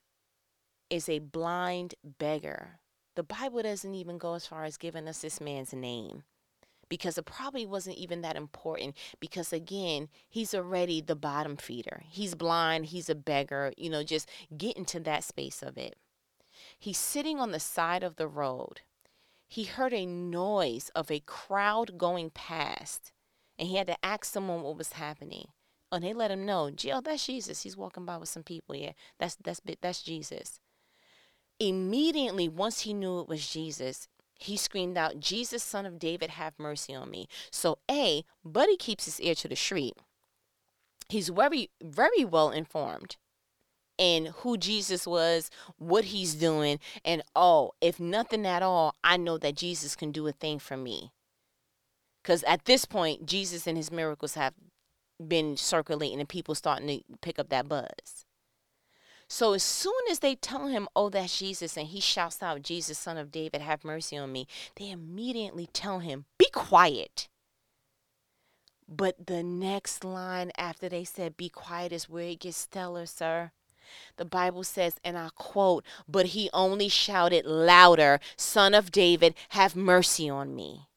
is 0.90 1.08
a 1.08 1.20
blind 1.20 1.94
beggar. 2.18 2.80
The 3.14 3.22
Bible 3.22 3.62
doesn't 3.62 3.94
even 3.94 4.18
go 4.18 4.34
as 4.34 4.46
far 4.46 4.64
as 4.64 4.76
giving 4.76 5.06
us 5.06 5.20
this 5.20 5.40
man's 5.40 5.72
name 5.72 6.24
because 6.92 7.16
it 7.16 7.24
probably 7.24 7.64
wasn't 7.64 7.96
even 7.96 8.20
that 8.20 8.36
important 8.36 8.94
because 9.18 9.50
again 9.50 10.10
he's 10.28 10.52
already 10.52 11.00
the 11.00 11.16
bottom 11.16 11.56
feeder. 11.56 12.02
He's 12.06 12.34
blind 12.34 12.84
he's 12.84 13.08
a 13.08 13.14
beggar 13.14 13.72
you 13.78 13.88
know 13.88 14.02
just 14.02 14.28
get 14.54 14.76
into 14.76 15.00
that 15.00 15.24
space 15.24 15.62
of 15.62 15.78
it. 15.78 15.96
He's 16.78 16.98
sitting 16.98 17.40
on 17.40 17.50
the 17.50 17.60
side 17.60 18.02
of 18.02 18.16
the 18.16 18.28
road. 18.28 18.82
He 19.48 19.64
heard 19.64 19.94
a 19.94 20.04
noise 20.04 20.90
of 20.94 21.10
a 21.10 21.20
crowd 21.20 21.96
going 21.96 22.28
past 22.28 23.10
and 23.58 23.68
he 23.68 23.76
had 23.76 23.86
to 23.86 24.04
ask 24.04 24.26
someone 24.26 24.60
what 24.60 24.76
was 24.76 24.92
happening 24.92 25.46
and 25.90 26.04
they 26.04 26.12
let 26.12 26.30
him 26.30 26.44
know 26.44 26.70
oh 26.92 27.00
that's 27.00 27.24
jesus. 27.24 27.62
He's 27.62 27.74
walking 27.74 28.04
by 28.04 28.18
with 28.18 28.28
some 28.28 28.42
people. 28.42 28.76
Yeah 28.76 28.92
that's 29.18 29.38
that's 29.42 29.62
that's 29.80 30.02
jesus. 30.02 30.60
Immediately 31.58 32.50
once 32.50 32.80
he 32.80 32.92
knew 32.92 33.20
it 33.20 33.30
was 33.30 33.48
jesus 33.48 34.08
he 34.42 34.56
screamed 34.56 34.96
out, 34.96 35.20
Jesus, 35.20 35.62
son 35.62 35.86
of 35.86 35.98
David, 35.98 36.30
have 36.30 36.58
mercy 36.58 36.94
on 36.94 37.10
me. 37.10 37.28
So, 37.50 37.78
A, 37.90 38.24
Buddy 38.44 38.76
keeps 38.76 39.04
his 39.04 39.20
ear 39.20 39.34
to 39.36 39.48
the 39.48 39.56
street. 39.56 39.94
He's 41.08 41.28
very, 41.28 41.70
very 41.82 42.24
well 42.24 42.50
informed 42.50 43.16
in 43.98 44.26
who 44.38 44.56
Jesus 44.56 45.06
was, 45.06 45.50
what 45.76 46.06
he's 46.06 46.34
doing, 46.34 46.80
and 47.04 47.22
oh, 47.36 47.72
if 47.80 48.00
nothing 48.00 48.46
at 48.46 48.62
all, 48.62 48.94
I 49.04 49.16
know 49.16 49.38
that 49.38 49.56
Jesus 49.56 49.94
can 49.94 50.10
do 50.10 50.26
a 50.26 50.32
thing 50.32 50.58
for 50.58 50.76
me. 50.76 51.12
Because 52.22 52.42
at 52.44 52.64
this 52.64 52.84
point, 52.84 53.26
Jesus 53.26 53.66
and 53.66 53.76
his 53.76 53.90
miracles 53.90 54.34
have 54.34 54.54
been 55.24 55.56
circulating 55.56 56.20
and 56.20 56.28
people 56.28 56.54
starting 56.54 56.88
to 56.88 57.04
pick 57.20 57.38
up 57.38 57.48
that 57.50 57.68
buzz. 57.68 58.24
So 59.32 59.54
as 59.54 59.62
soon 59.62 59.94
as 60.10 60.18
they 60.18 60.34
tell 60.34 60.66
him, 60.66 60.90
Oh, 60.94 61.08
that's 61.08 61.38
Jesus, 61.38 61.78
and 61.78 61.86
he 61.86 62.00
shouts 62.00 62.42
out, 62.42 62.60
Jesus, 62.60 62.98
son 62.98 63.16
of 63.16 63.32
David, 63.32 63.62
have 63.62 63.82
mercy 63.82 64.14
on 64.18 64.30
me, 64.30 64.46
they 64.76 64.90
immediately 64.90 65.70
tell 65.72 66.00
him, 66.00 66.26
Be 66.36 66.50
quiet. 66.52 67.30
But 68.86 69.26
the 69.26 69.42
next 69.42 70.04
line 70.04 70.52
after 70.58 70.86
they 70.86 71.04
said, 71.04 71.38
Be 71.38 71.48
quiet, 71.48 71.92
is 71.92 72.10
where 72.10 72.28
it 72.28 72.40
gets 72.40 72.58
stellar, 72.58 73.06
sir. 73.06 73.52
The 74.18 74.26
Bible 74.26 74.64
says, 74.64 74.96
and 75.02 75.16
I 75.16 75.30
quote, 75.34 75.82
But 76.06 76.26
he 76.26 76.50
only 76.52 76.90
shouted 76.90 77.46
louder, 77.46 78.20
Son 78.36 78.74
of 78.74 78.90
David, 78.90 79.34
have 79.48 79.74
mercy 79.74 80.28
on 80.28 80.54
me. 80.54 80.88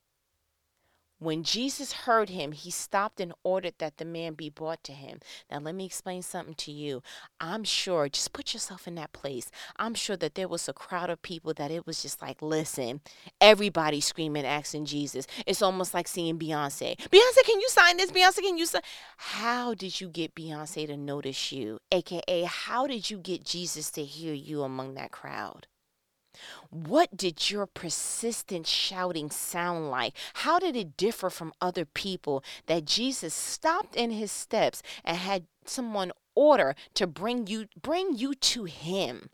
When 1.25 1.41
Jesus 1.41 1.91
heard 1.91 2.29
him, 2.29 2.51
he 2.51 2.69
stopped 2.69 3.19
and 3.19 3.33
ordered 3.43 3.73
that 3.79 3.97
the 3.97 4.05
man 4.05 4.35
be 4.35 4.47
brought 4.47 4.83
to 4.83 4.91
him. 4.91 5.21
Now, 5.49 5.57
let 5.57 5.73
me 5.73 5.83
explain 5.83 6.21
something 6.21 6.53
to 6.53 6.71
you. 6.71 7.01
I'm 7.41 7.63
sure, 7.63 8.07
just 8.09 8.31
put 8.31 8.53
yourself 8.53 8.87
in 8.87 8.93
that 8.93 9.11
place. 9.11 9.49
I'm 9.77 9.95
sure 9.95 10.15
that 10.17 10.35
there 10.35 10.47
was 10.47 10.69
a 10.69 10.73
crowd 10.73 11.09
of 11.09 11.23
people 11.23 11.51
that 11.55 11.71
it 11.71 11.87
was 11.87 12.03
just 12.03 12.21
like, 12.21 12.43
listen, 12.43 13.01
everybody 13.41 14.01
screaming, 14.01 14.45
asking 14.45 14.85
Jesus. 14.85 15.25
It's 15.47 15.63
almost 15.63 15.95
like 15.95 16.07
seeing 16.07 16.37
Beyonce. 16.37 16.95
Beyonce, 16.95 17.43
can 17.43 17.59
you 17.59 17.69
sign 17.69 17.97
this? 17.97 18.11
Beyonce, 18.11 18.41
can 18.41 18.59
you 18.59 18.67
sign? 18.67 18.83
How 19.17 19.73
did 19.73 19.99
you 19.99 20.09
get 20.09 20.35
Beyonce 20.35 20.85
to 20.85 20.95
notice 20.95 21.51
you? 21.51 21.79
AKA, 21.91 22.43
how 22.43 22.85
did 22.85 23.09
you 23.09 23.17
get 23.17 23.43
Jesus 23.43 23.89
to 23.93 24.03
hear 24.03 24.35
you 24.35 24.61
among 24.61 24.93
that 24.93 25.09
crowd? 25.09 25.65
What 26.69 27.15
did 27.15 27.49
your 27.49 27.65
persistent 27.65 28.67
shouting 28.67 29.29
sound 29.29 29.89
like? 29.89 30.13
How 30.35 30.59
did 30.59 30.75
it 30.75 30.97
differ 30.97 31.29
from 31.29 31.53
other 31.61 31.85
people 31.85 32.43
that 32.65 32.85
Jesus 32.85 33.33
stopped 33.33 33.95
in 33.95 34.11
his 34.11 34.31
steps 34.31 34.81
and 35.03 35.17
had 35.17 35.45
someone 35.65 36.11
order 36.35 36.75
to 36.95 37.07
bring 37.07 37.47
you 37.47 37.67
bring 37.81 38.15
you 38.15 38.33
to 38.35 38.65
him? 38.65 39.29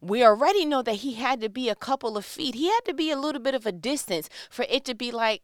We 0.00 0.24
already 0.24 0.64
know 0.64 0.82
that 0.82 0.96
he 0.96 1.14
had 1.14 1.40
to 1.40 1.48
be 1.48 1.68
a 1.68 1.76
couple 1.76 2.16
of 2.16 2.24
feet. 2.24 2.56
He 2.56 2.66
had 2.66 2.84
to 2.86 2.94
be 2.94 3.10
a 3.10 3.18
little 3.18 3.40
bit 3.40 3.54
of 3.54 3.66
a 3.66 3.72
distance 3.72 4.28
for 4.50 4.66
it 4.68 4.84
to 4.86 4.94
be 4.94 5.12
like, 5.12 5.42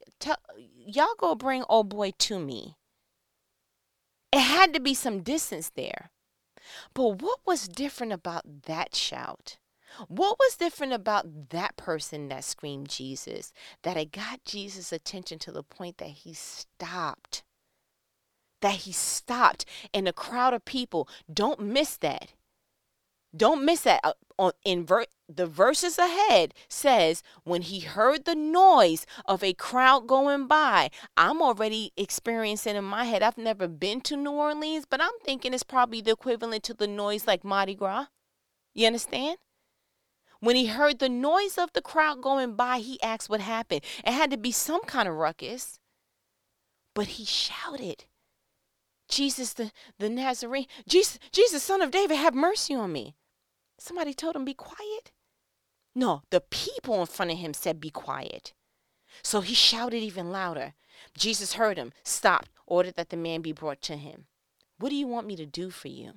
y'all 0.76 1.14
go 1.16 1.34
bring 1.34 1.64
old 1.68 1.88
boy 1.88 2.12
to 2.18 2.38
me. 2.38 2.76
It 4.32 4.40
had 4.40 4.74
to 4.74 4.80
be 4.80 4.94
some 4.94 5.22
distance 5.22 5.70
there. 5.74 6.10
But 6.92 7.22
what 7.22 7.40
was 7.46 7.68
different 7.68 8.12
about 8.12 8.62
that 8.66 8.94
shout? 8.94 9.58
What 10.08 10.38
was 10.38 10.56
different 10.56 10.92
about 10.92 11.50
that 11.50 11.76
person 11.76 12.28
that 12.28 12.44
screamed 12.44 12.88
Jesus 12.88 13.52
that 13.82 13.96
it 13.96 14.12
got 14.12 14.44
Jesus' 14.44 14.92
attention 14.92 15.38
to 15.40 15.52
the 15.52 15.62
point 15.62 15.98
that 15.98 16.10
he 16.10 16.34
stopped? 16.34 17.42
That 18.60 18.72
he 18.72 18.92
stopped 18.92 19.64
in 19.92 20.06
a 20.06 20.12
crowd 20.12 20.54
of 20.54 20.64
people. 20.64 21.08
Don't 21.32 21.60
miss 21.60 21.96
that. 21.98 22.32
Don't 23.36 23.64
miss 23.64 23.82
that. 23.82 24.00
Uh, 24.02 24.14
on 24.38 24.52
in 24.64 24.86
ver- 24.86 25.06
the 25.28 25.46
verses 25.46 25.98
ahead 25.98 26.54
says 26.68 27.22
when 27.42 27.62
he 27.62 27.80
heard 27.80 28.24
the 28.24 28.34
noise 28.34 29.04
of 29.26 29.42
a 29.42 29.52
crowd 29.52 30.06
going 30.06 30.46
by. 30.46 30.90
I'm 31.16 31.42
already 31.42 31.92
experiencing 31.96 32.76
in 32.76 32.84
my 32.84 33.04
head. 33.04 33.22
I've 33.22 33.36
never 33.36 33.68
been 33.68 34.00
to 34.02 34.16
New 34.16 34.30
Orleans, 34.30 34.86
but 34.88 35.02
I'm 35.02 35.18
thinking 35.24 35.52
it's 35.52 35.64
probably 35.64 36.00
the 36.00 36.12
equivalent 36.12 36.62
to 36.64 36.74
the 36.74 36.86
noise 36.86 37.26
like 37.26 37.44
Mardi 37.44 37.74
Gras. 37.74 38.06
You 38.74 38.86
understand? 38.86 39.38
When 40.40 40.56
he 40.56 40.66
heard 40.66 40.98
the 40.98 41.08
noise 41.08 41.58
of 41.58 41.72
the 41.72 41.82
crowd 41.82 42.22
going 42.22 42.54
by, 42.54 42.78
he 42.78 43.02
asked 43.02 43.28
what 43.28 43.40
happened. 43.40 43.82
It 44.04 44.12
had 44.12 44.30
to 44.30 44.36
be 44.36 44.52
some 44.52 44.82
kind 44.82 45.08
of 45.08 45.14
ruckus. 45.14 45.80
But 46.94 47.06
he 47.08 47.24
shouted, 47.24 48.04
Jesus 49.08 49.52
the, 49.52 49.72
the 49.98 50.08
Nazarene, 50.08 50.66
Jesus, 50.86 51.18
Jesus, 51.32 51.62
son 51.62 51.82
of 51.82 51.90
David, 51.90 52.16
have 52.16 52.34
mercy 52.34 52.74
on 52.74 52.92
me. 52.92 53.14
Somebody 53.78 54.14
told 54.14 54.36
him, 54.36 54.44
be 54.44 54.54
quiet. 54.54 55.12
No, 55.94 56.22
the 56.30 56.40
people 56.40 57.00
in 57.00 57.06
front 57.06 57.32
of 57.32 57.38
him 57.38 57.54
said, 57.54 57.80
be 57.80 57.90
quiet. 57.90 58.52
So 59.22 59.40
he 59.40 59.54
shouted 59.54 59.98
even 59.98 60.30
louder. 60.30 60.74
Jesus 61.16 61.54
heard 61.54 61.78
him, 61.78 61.92
stopped, 62.02 62.50
ordered 62.66 62.94
that 62.96 63.10
the 63.10 63.16
man 63.16 63.40
be 63.40 63.52
brought 63.52 63.80
to 63.82 63.96
him. 63.96 64.26
What 64.78 64.90
do 64.90 64.96
you 64.96 65.06
want 65.06 65.26
me 65.26 65.36
to 65.36 65.46
do 65.46 65.70
for 65.70 65.88
you? 65.88 66.14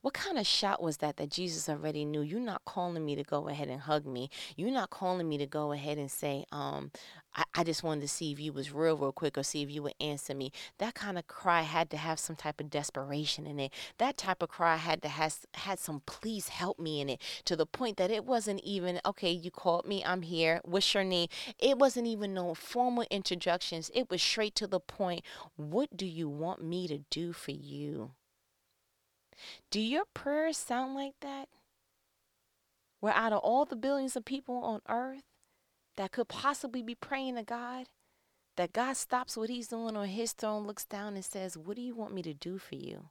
What 0.00 0.14
kind 0.14 0.38
of 0.38 0.46
shot 0.46 0.82
was 0.82 0.98
that 0.98 1.16
that 1.16 1.30
Jesus 1.30 1.68
already 1.68 2.04
knew? 2.04 2.22
You're 2.22 2.40
not 2.40 2.64
calling 2.64 3.04
me 3.04 3.16
to 3.16 3.24
go 3.24 3.48
ahead 3.48 3.68
and 3.68 3.80
hug 3.80 4.06
me. 4.06 4.30
You're 4.56 4.70
not 4.70 4.90
calling 4.90 5.28
me 5.28 5.38
to 5.38 5.46
go 5.46 5.72
ahead 5.72 5.98
and 5.98 6.10
say, 6.10 6.44
um, 6.52 6.90
I, 7.34 7.44
I 7.54 7.64
just 7.64 7.82
wanted 7.82 8.02
to 8.02 8.08
see 8.08 8.32
if 8.32 8.40
you 8.40 8.52
was 8.52 8.72
real, 8.72 8.96
real 8.96 9.12
quick 9.12 9.36
or 9.36 9.42
see 9.42 9.62
if 9.62 9.70
you 9.70 9.82
would 9.82 9.94
answer 10.00 10.34
me. 10.34 10.52
That 10.78 10.94
kind 10.94 11.18
of 11.18 11.26
cry 11.26 11.62
had 11.62 11.90
to 11.90 11.96
have 11.96 12.18
some 12.18 12.36
type 12.36 12.60
of 12.60 12.70
desperation 12.70 13.46
in 13.46 13.58
it. 13.58 13.72
That 13.98 14.16
type 14.16 14.42
of 14.42 14.48
cry 14.48 14.76
had 14.76 15.02
to 15.02 15.08
have 15.08 15.36
had 15.54 15.78
some 15.78 16.02
please 16.06 16.48
help 16.48 16.78
me 16.78 17.00
in 17.00 17.08
it 17.08 17.20
to 17.44 17.56
the 17.56 17.66
point 17.66 17.96
that 17.96 18.10
it 18.10 18.24
wasn't 18.24 18.60
even, 18.60 19.00
okay, 19.04 19.30
you 19.30 19.50
called 19.50 19.86
me, 19.86 20.04
I'm 20.04 20.22
here. 20.22 20.60
What's 20.64 20.92
your 20.94 21.04
name? 21.04 21.28
It 21.58 21.78
wasn't 21.78 22.06
even 22.06 22.34
no 22.34 22.54
formal 22.54 23.04
introductions. 23.10 23.90
It 23.94 24.10
was 24.10 24.22
straight 24.22 24.54
to 24.56 24.66
the 24.66 24.80
point. 24.80 25.24
What 25.56 25.96
do 25.96 26.06
you 26.06 26.28
want 26.28 26.62
me 26.62 26.88
to 26.88 26.98
do 27.10 27.32
for 27.32 27.52
you? 27.52 28.12
Do 29.70 29.80
your 29.80 30.04
prayers 30.14 30.56
sound 30.56 30.94
like 30.94 31.14
that? 31.20 31.48
Where 33.00 33.14
out 33.14 33.32
of 33.32 33.40
all 33.40 33.64
the 33.64 33.76
billions 33.76 34.16
of 34.16 34.24
people 34.24 34.56
on 34.56 34.80
earth 34.88 35.24
that 35.96 36.12
could 36.12 36.28
possibly 36.28 36.82
be 36.82 36.94
praying 36.94 37.36
to 37.36 37.42
God, 37.42 37.86
that 38.56 38.72
God 38.72 38.96
stops 38.96 39.36
what 39.36 39.50
he's 39.50 39.68
doing 39.68 39.96
on 39.96 40.08
his 40.08 40.32
throne, 40.32 40.66
looks 40.66 40.84
down 40.84 41.14
and 41.14 41.24
says, 41.24 41.58
What 41.58 41.76
do 41.76 41.82
you 41.82 41.94
want 41.94 42.14
me 42.14 42.22
to 42.22 42.34
do 42.34 42.58
for 42.58 42.76
you? 42.76 43.10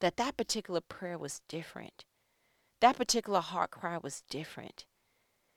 That 0.00 0.16
that 0.16 0.36
particular 0.36 0.80
prayer 0.80 1.18
was 1.18 1.42
different. 1.48 2.04
That 2.80 2.96
particular 2.96 3.40
heart 3.40 3.70
cry 3.70 3.98
was 3.98 4.22
different. 4.30 4.86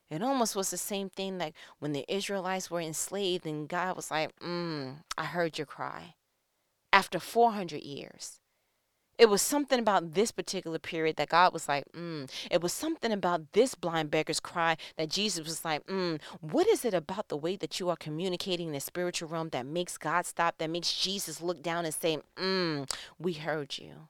It 0.10 0.22
almost 0.22 0.56
was 0.56 0.70
the 0.70 0.78
same 0.78 1.10
thing 1.10 1.38
like 1.38 1.56
when 1.80 1.94
the 1.94 2.06
Israelites 2.14 2.70
were 2.70 2.82
enslaved 2.82 3.48
and 3.48 3.68
God 3.68 3.96
was 3.96 4.12
like, 4.12 4.38
mm, 4.40 4.98
I 5.18 5.26
heard 5.26 5.58
your 5.58 5.66
cry. 5.66 6.16
After 6.92 7.20
400 7.20 7.82
years. 7.82 8.40
It 9.17 9.29
was 9.29 9.43
something 9.43 9.79
about 9.79 10.15
this 10.15 10.32
particular 10.32 10.79
period 10.79 11.17
that 11.17 11.29
God 11.29 11.53
was 11.53 11.67
like, 11.67 11.86
mm. 11.91 12.29
It 12.50 12.62
was 12.62 12.74
something 12.74 13.12
about 13.12 13.53
this 13.53 13.75
blind 13.75 14.10
beggar's 14.10 14.39
cry 14.39 14.75
that 14.98 15.10
Jesus 15.10 15.46
was 15.46 15.63
like, 15.63 15.86
mm. 15.86 16.20
What 16.41 16.67
is 16.67 16.84
it 16.84 16.96
about 16.96 17.29
the 17.29 17.38
way 17.38 17.55
that 17.58 17.79
you 17.79 17.89
are 17.89 17.96
communicating 17.96 18.67
in 18.67 18.74
the 18.74 18.79
spiritual 18.79 19.29
realm 19.29 19.50
that 19.50 19.67
makes 19.67 19.98
God 19.98 20.25
stop, 20.25 20.58
that 20.58 20.70
makes 20.70 20.93
Jesus 20.93 21.41
look 21.41 21.62
down 21.62 21.86
and 21.86 21.93
say, 21.93 22.17
mm, 22.38 22.91
We 23.20 23.34
heard 23.34 23.77
you? 23.77 24.08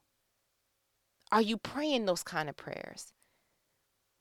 Are 1.32 1.42
you 1.42 1.58
praying 1.58 2.06
those 2.06 2.24
kind 2.24 2.48
of 2.48 2.56
prayers? 2.56 3.12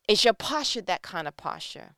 Is 0.08 0.24
your 0.24 0.34
posture 0.34 0.82
that 0.82 1.02
kind 1.02 1.28
of 1.28 1.36
posture? 1.36 1.94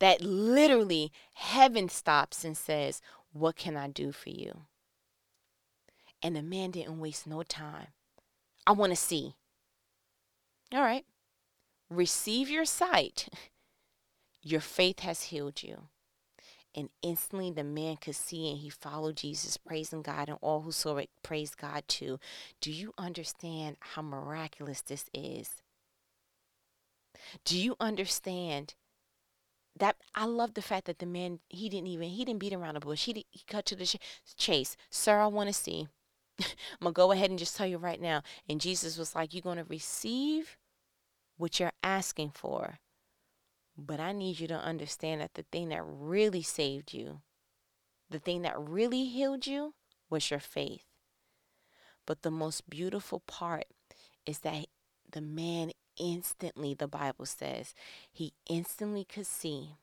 That 0.00 0.20
literally 0.20 1.12
heaven 1.34 1.88
stops 1.88 2.44
and 2.44 2.56
says, 2.56 3.00
What 3.32 3.56
can 3.56 3.74
I 3.74 3.88
do 3.88 4.12
for 4.12 4.28
you? 4.28 4.62
And 6.22 6.34
the 6.34 6.42
man 6.42 6.70
didn't 6.70 6.98
waste 6.98 7.26
no 7.26 7.42
time. 7.42 7.88
I 8.66 8.72
want 8.72 8.90
to 8.90 8.96
see. 8.96 9.34
All 10.72 10.82
right. 10.82 11.04
Receive 11.90 12.48
your 12.50 12.64
sight. 12.64 13.28
Your 14.42 14.60
faith 14.60 15.00
has 15.00 15.24
healed 15.24 15.64
you. 15.64 15.88
And 16.72 16.90
instantly 17.02 17.50
the 17.50 17.64
man 17.64 17.96
could 17.96 18.14
see 18.14 18.48
and 18.48 18.58
he 18.58 18.70
followed 18.70 19.16
Jesus, 19.16 19.56
praising 19.56 20.02
God, 20.02 20.28
and 20.28 20.38
all 20.40 20.60
who 20.60 20.70
saw 20.70 20.98
it 20.98 21.10
praised 21.24 21.56
God 21.56 21.82
too. 21.88 22.20
Do 22.60 22.70
you 22.70 22.92
understand 22.96 23.76
how 23.80 24.02
miraculous 24.02 24.82
this 24.82 25.06
is? 25.12 25.50
Do 27.44 27.58
you 27.58 27.74
understand 27.80 28.74
that 29.78 29.96
I 30.14 30.24
love 30.24 30.54
the 30.54 30.62
fact 30.62 30.86
that 30.86 30.98
the 30.98 31.06
man 31.06 31.40
he 31.48 31.68
didn't 31.68 31.88
even 31.88 32.08
he 32.08 32.24
didn't 32.24 32.40
beat 32.40 32.54
around 32.54 32.74
the 32.74 32.80
bush. 32.80 33.04
He 33.04 33.26
he 33.30 33.42
cut 33.46 33.66
to 33.66 33.76
the 33.76 33.86
ch- 33.86 33.98
chase. 34.36 34.76
Sir, 34.90 35.20
I 35.20 35.26
want 35.26 35.48
to 35.48 35.52
see. 35.52 35.88
I'm 36.40 36.46
going 36.80 36.92
to 36.94 36.96
go 36.96 37.12
ahead 37.12 37.30
and 37.30 37.38
just 37.38 37.56
tell 37.56 37.66
you 37.66 37.78
right 37.78 38.00
now. 38.00 38.22
And 38.48 38.60
Jesus 38.60 38.98
was 38.98 39.14
like, 39.14 39.32
You're 39.32 39.42
going 39.42 39.58
to 39.58 39.64
receive 39.64 40.56
what 41.36 41.58
you're 41.58 41.72
asking 41.82 42.30
for. 42.30 42.78
But 43.76 44.00
I 44.00 44.12
need 44.12 44.40
you 44.40 44.48
to 44.48 44.54
understand 44.54 45.20
that 45.20 45.34
the 45.34 45.44
thing 45.52 45.68
that 45.68 45.82
really 45.84 46.42
saved 46.42 46.94
you, 46.94 47.20
the 48.08 48.18
thing 48.18 48.42
that 48.42 48.58
really 48.58 49.04
healed 49.04 49.46
you, 49.46 49.74
was 50.08 50.30
your 50.30 50.40
faith. 50.40 50.84
But 52.06 52.22
the 52.22 52.30
most 52.30 52.70
beautiful 52.70 53.20
part 53.20 53.66
is 54.24 54.38
that 54.40 54.66
the 55.10 55.20
man 55.20 55.72
instantly, 55.98 56.74
the 56.74 56.88
Bible 56.88 57.26
says, 57.26 57.74
he 58.10 58.32
instantly 58.48 59.04
could 59.04 59.26
see 59.26 59.76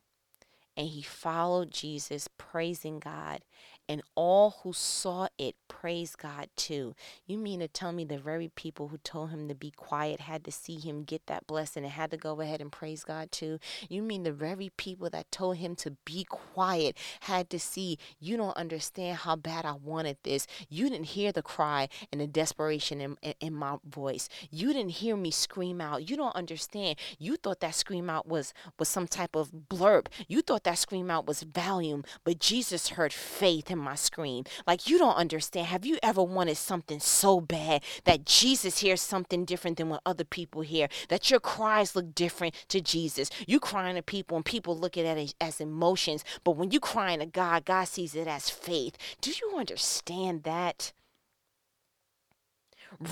and 0.76 0.88
he 0.88 1.02
followed 1.02 1.70
Jesus, 1.70 2.28
praising 2.36 2.98
God. 2.98 3.42
And 3.88 4.02
all 4.14 4.60
who 4.62 4.72
saw 4.72 5.28
it 5.38 5.54
praised 5.68 6.18
God 6.18 6.48
too. 6.56 6.94
You 7.26 7.38
mean 7.38 7.60
to 7.60 7.68
tell 7.68 7.92
me 7.92 8.04
the 8.04 8.18
very 8.18 8.48
people 8.48 8.88
who 8.88 8.98
told 8.98 9.30
him 9.30 9.48
to 9.48 9.54
be 9.54 9.70
quiet 9.70 10.20
had 10.20 10.44
to 10.44 10.52
see 10.52 10.78
him 10.78 11.04
get 11.04 11.26
that 11.26 11.46
blessing 11.46 11.84
and 11.84 11.92
had 11.92 12.10
to 12.12 12.16
go 12.16 12.40
ahead 12.40 12.60
and 12.60 12.72
praise 12.72 13.04
God 13.04 13.30
too? 13.30 13.58
You 13.88 14.02
mean 14.02 14.22
the 14.22 14.32
very 14.32 14.70
people 14.76 15.10
that 15.10 15.30
told 15.30 15.56
him 15.56 15.74
to 15.76 15.92
be 16.04 16.24
quiet 16.24 16.96
had 17.20 17.50
to 17.50 17.58
see 17.58 17.98
you 18.18 18.36
don't 18.36 18.56
understand 18.56 19.18
how 19.18 19.36
bad 19.36 19.64
I 19.64 19.72
wanted 19.72 20.16
this. 20.22 20.46
You 20.68 20.88
didn't 20.88 21.08
hear 21.08 21.32
the 21.32 21.42
cry 21.42 21.88
and 22.10 22.20
the 22.20 22.26
desperation 22.26 23.00
in, 23.00 23.16
in, 23.22 23.34
in 23.40 23.54
my 23.54 23.76
voice. 23.88 24.28
You 24.50 24.72
didn't 24.72 24.92
hear 24.92 25.16
me 25.16 25.30
scream 25.30 25.80
out. 25.80 26.08
You 26.08 26.16
don't 26.16 26.36
understand. 26.36 26.98
You 27.18 27.36
thought 27.36 27.60
that 27.60 27.74
scream 27.74 28.08
out 28.08 28.26
was 28.26 28.54
was 28.78 28.88
some 28.88 29.06
type 29.06 29.36
of 29.36 29.50
blurb. 29.68 30.06
You 30.28 30.40
thought 30.40 30.64
that 30.64 30.78
scream 30.78 31.10
out 31.10 31.26
was 31.26 31.42
volume, 31.42 32.04
but 32.24 32.38
Jesus 32.38 32.90
heard 32.90 33.12
faith 33.12 33.73
my 33.78 33.94
scream. 33.94 34.44
Like 34.66 34.88
you 34.88 34.98
don't 34.98 35.16
understand. 35.16 35.66
Have 35.68 35.86
you 35.86 35.98
ever 36.02 36.22
wanted 36.22 36.56
something 36.56 37.00
so 37.00 37.40
bad 37.40 37.82
that 38.04 38.24
Jesus 38.24 38.78
hears 38.78 39.00
something 39.00 39.44
different 39.44 39.76
than 39.76 39.88
what 39.88 40.02
other 40.06 40.24
people 40.24 40.62
hear? 40.62 40.88
That 41.08 41.30
your 41.30 41.40
cries 41.40 41.94
look 41.96 42.14
different 42.14 42.54
to 42.68 42.80
Jesus. 42.80 43.30
You 43.46 43.60
crying 43.60 43.96
to 43.96 44.02
people 44.02 44.36
and 44.36 44.44
people 44.44 44.76
look 44.76 44.96
at 44.96 45.04
it 45.04 45.34
as 45.40 45.60
emotions, 45.60 46.24
but 46.44 46.56
when 46.56 46.70
you 46.70 46.80
crying 46.80 47.20
to 47.20 47.26
God, 47.26 47.64
God 47.64 47.84
sees 47.84 48.14
it 48.14 48.26
as 48.26 48.50
faith. 48.50 48.96
Do 49.20 49.30
you 49.30 49.56
understand 49.56 50.44
that? 50.44 50.92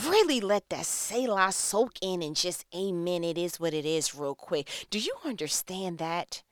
really 0.07 0.41
let 0.41 0.69
that 0.71 0.87
Selah 0.87 1.53
soak 1.53 1.93
in 2.01 2.23
and 2.23 2.37
just 2.37 2.65
amen. 2.75 3.25
It 3.25 3.39
is 3.39 3.59
what 3.59 3.75
it 3.75 3.85
is, 3.85 4.15
real 4.15 4.35
quick. 4.35 4.69
Do 4.91 4.99
you 4.99 5.15
understand 5.25 5.99
that? 5.99 6.43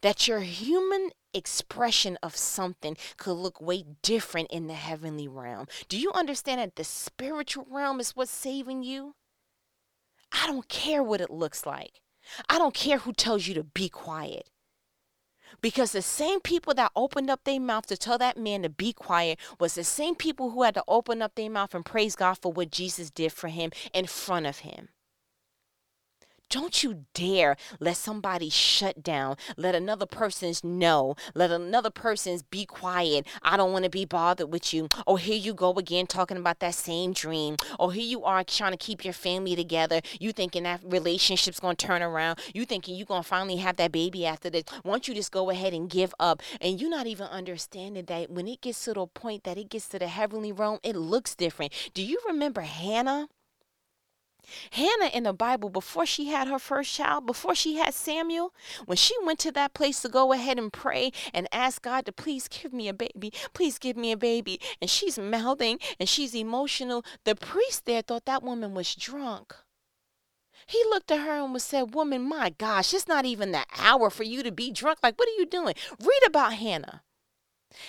That 0.00 0.26
your 0.28 0.40
human 0.40 1.10
expression 1.32 2.16
of 2.22 2.36
something 2.36 2.96
could 3.16 3.32
look 3.32 3.60
way 3.60 3.84
different 4.02 4.50
in 4.50 4.66
the 4.66 4.74
heavenly 4.74 5.28
realm. 5.28 5.66
Do 5.88 5.98
you 5.98 6.12
understand 6.12 6.60
that 6.60 6.76
the 6.76 6.84
spiritual 6.84 7.66
realm 7.70 8.00
is 8.00 8.16
what's 8.16 8.30
saving 8.30 8.82
you? 8.82 9.14
I 10.32 10.46
don't 10.46 10.68
care 10.68 11.02
what 11.02 11.20
it 11.20 11.30
looks 11.30 11.66
like. 11.66 12.00
I 12.48 12.58
don't 12.58 12.74
care 12.74 12.98
who 12.98 13.12
tells 13.12 13.46
you 13.46 13.54
to 13.54 13.64
be 13.64 13.88
quiet. 13.88 14.50
Because 15.60 15.92
the 15.92 16.02
same 16.02 16.40
people 16.40 16.74
that 16.74 16.90
opened 16.96 17.30
up 17.30 17.44
their 17.44 17.60
mouth 17.60 17.86
to 17.86 17.96
tell 17.96 18.18
that 18.18 18.36
man 18.36 18.62
to 18.62 18.68
be 18.68 18.92
quiet 18.92 19.38
was 19.60 19.74
the 19.74 19.84
same 19.84 20.16
people 20.16 20.50
who 20.50 20.62
had 20.62 20.74
to 20.74 20.84
open 20.88 21.22
up 21.22 21.34
their 21.34 21.50
mouth 21.50 21.74
and 21.74 21.84
praise 21.84 22.16
God 22.16 22.38
for 22.40 22.52
what 22.52 22.70
Jesus 22.70 23.10
did 23.10 23.32
for 23.32 23.48
him 23.48 23.70
in 23.92 24.06
front 24.06 24.46
of 24.46 24.58
him. 24.60 24.88
Don't 26.50 26.82
you 26.82 27.06
dare 27.14 27.56
let 27.80 27.96
somebody 27.96 28.48
shut 28.48 29.02
down. 29.02 29.36
Let 29.56 29.74
another 29.74 30.06
person's 30.06 30.62
know. 30.62 31.16
Let 31.34 31.50
another 31.50 31.90
person's 31.90 32.42
be 32.42 32.64
quiet. 32.64 33.26
I 33.42 33.56
don't 33.56 33.72
want 33.72 33.84
to 33.84 33.90
be 33.90 34.04
bothered 34.04 34.52
with 34.52 34.72
you. 34.72 34.88
Oh, 35.06 35.16
here 35.16 35.36
you 35.36 35.52
go 35.52 35.72
again 35.72 36.06
talking 36.06 36.36
about 36.36 36.60
that 36.60 36.74
same 36.74 37.12
dream. 37.12 37.56
Oh, 37.80 37.88
here 37.88 38.04
you 38.04 38.24
are 38.24 38.44
trying 38.44 38.72
to 38.72 38.78
keep 38.78 39.04
your 39.04 39.14
family 39.14 39.56
together. 39.56 40.00
You 40.20 40.32
thinking 40.32 40.62
that 40.62 40.80
relationship's 40.84 41.60
going 41.60 41.76
to 41.76 41.86
turn 41.86 42.02
around. 42.02 42.38
You 42.54 42.64
thinking 42.64 42.94
you're 42.94 43.06
going 43.06 43.22
to 43.22 43.28
finally 43.28 43.56
have 43.56 43.76
that 43.76 43.90
baby 43.90 44.24
after 44.24 44.48
this. 44.48 44.64
Won't 44.84 45.08
you 45.08 45.14
just 45.14 45.32
go 45.32 45.50
ahead 45.50 45.72
and 45.72 45.90
give 45.90 46.14
up? 46.20 46.40
And 46.60 46.80
you're 46.80 46.90
not 46.90 47.06
even 47.06 47.26
understanding 47.26 48.04
that 48.04 48.30
when 48.30 48.46
it 48.46 48.60
gets 48.60 48.84
to 48.84 48.92
the 48.92 49.06
point 49.06 49.44
that 49.44 49.58
it 49.58 49.70
gets 49.70 49.88
to 49.88 49.98
the 49.98 50.08
heavenly 50.08 50.52
realm, 50.52 50.78
it 50.82 50.94
looks 50.94 51.34
different. 51.34 51.72
Do 51.94 52.02
you 52.02 52.20
remember 52.26 52.60
Hannah? 52.60 53.28
Hannah 54.72 55.10
in 55.12 55.24
the 55.24 55.32
Bible, 55.32 55.68
before 55.68 56.06
she 56.06 56.26
had 56.26 56.48
her 56.48 56.58
first 56.58 56.92
child, 56.92 57.26
before 57.26 57.54
she 57.54 57.76
had 57.76 57.94
Samuel, 57.94 58.52
when 58.86 58.96
she 58.96 59.14
went 59.24 59.38
to 59.40 59.52
that 59.52 59.74
place 59.74 60.02
to 60.02 60.08
go 60.08 60.32
ahead 60.32 60.58
and 60.58 60.72
pray 60.72 61.12
and 61.32 61.48
ask 61.52 61.82
God 61.82 62.06
to 62.06 62.12
please 62.12 62.48
give 62.48 62.72
me 62.72 62.88
a 62.88 62.94
baby, 62.94 63.32
please 63.52 63.78
give 63.78 63.96
me 63.96 64.12
a 64.12 64.16
baby, 64.16 64.60
and 64.80 64.90
she's 64.90 65.18
mouthing 65.18 65.78
and 65.98 66.08
she's 66.08 66.34
emotional, 66.34 67.04
the 67.24 67.34
priest 67.34 67.86
there 67.86 68.02
thought 68.02 68.24
that 68.26 68.42
woman 68.42 68.74
was 68.74 68.94
drunk. 68.94 69.54
He 70.66 70.82
looked 70.84 71.10
at 71.10 71.20
her 71.20 71.44
and 71.44 71.52
was 71.52 71.64
said, 71.64 71.94
Woman, 71.94 72.22
my 72.22 72.50
gosh, 72.50 72.94
it's 72.94 73.08
not 73.08 73.24
even 73.24 73.52
the 73.52 73.64
hour 73.76 74.08
for 74.08 74.22
you 74.22 74.42
to 74.42 74.50
be 74.50 74.70
drunk. 74.70 74.98
Like, 75.02 75.18
what 75.18 75.28
are 75.28 75.38
you 75.38 75.46
doing? 75.46 75.74
Read 76.00 76.22
about 76.26 76.54
Hannah. 76.54 77.02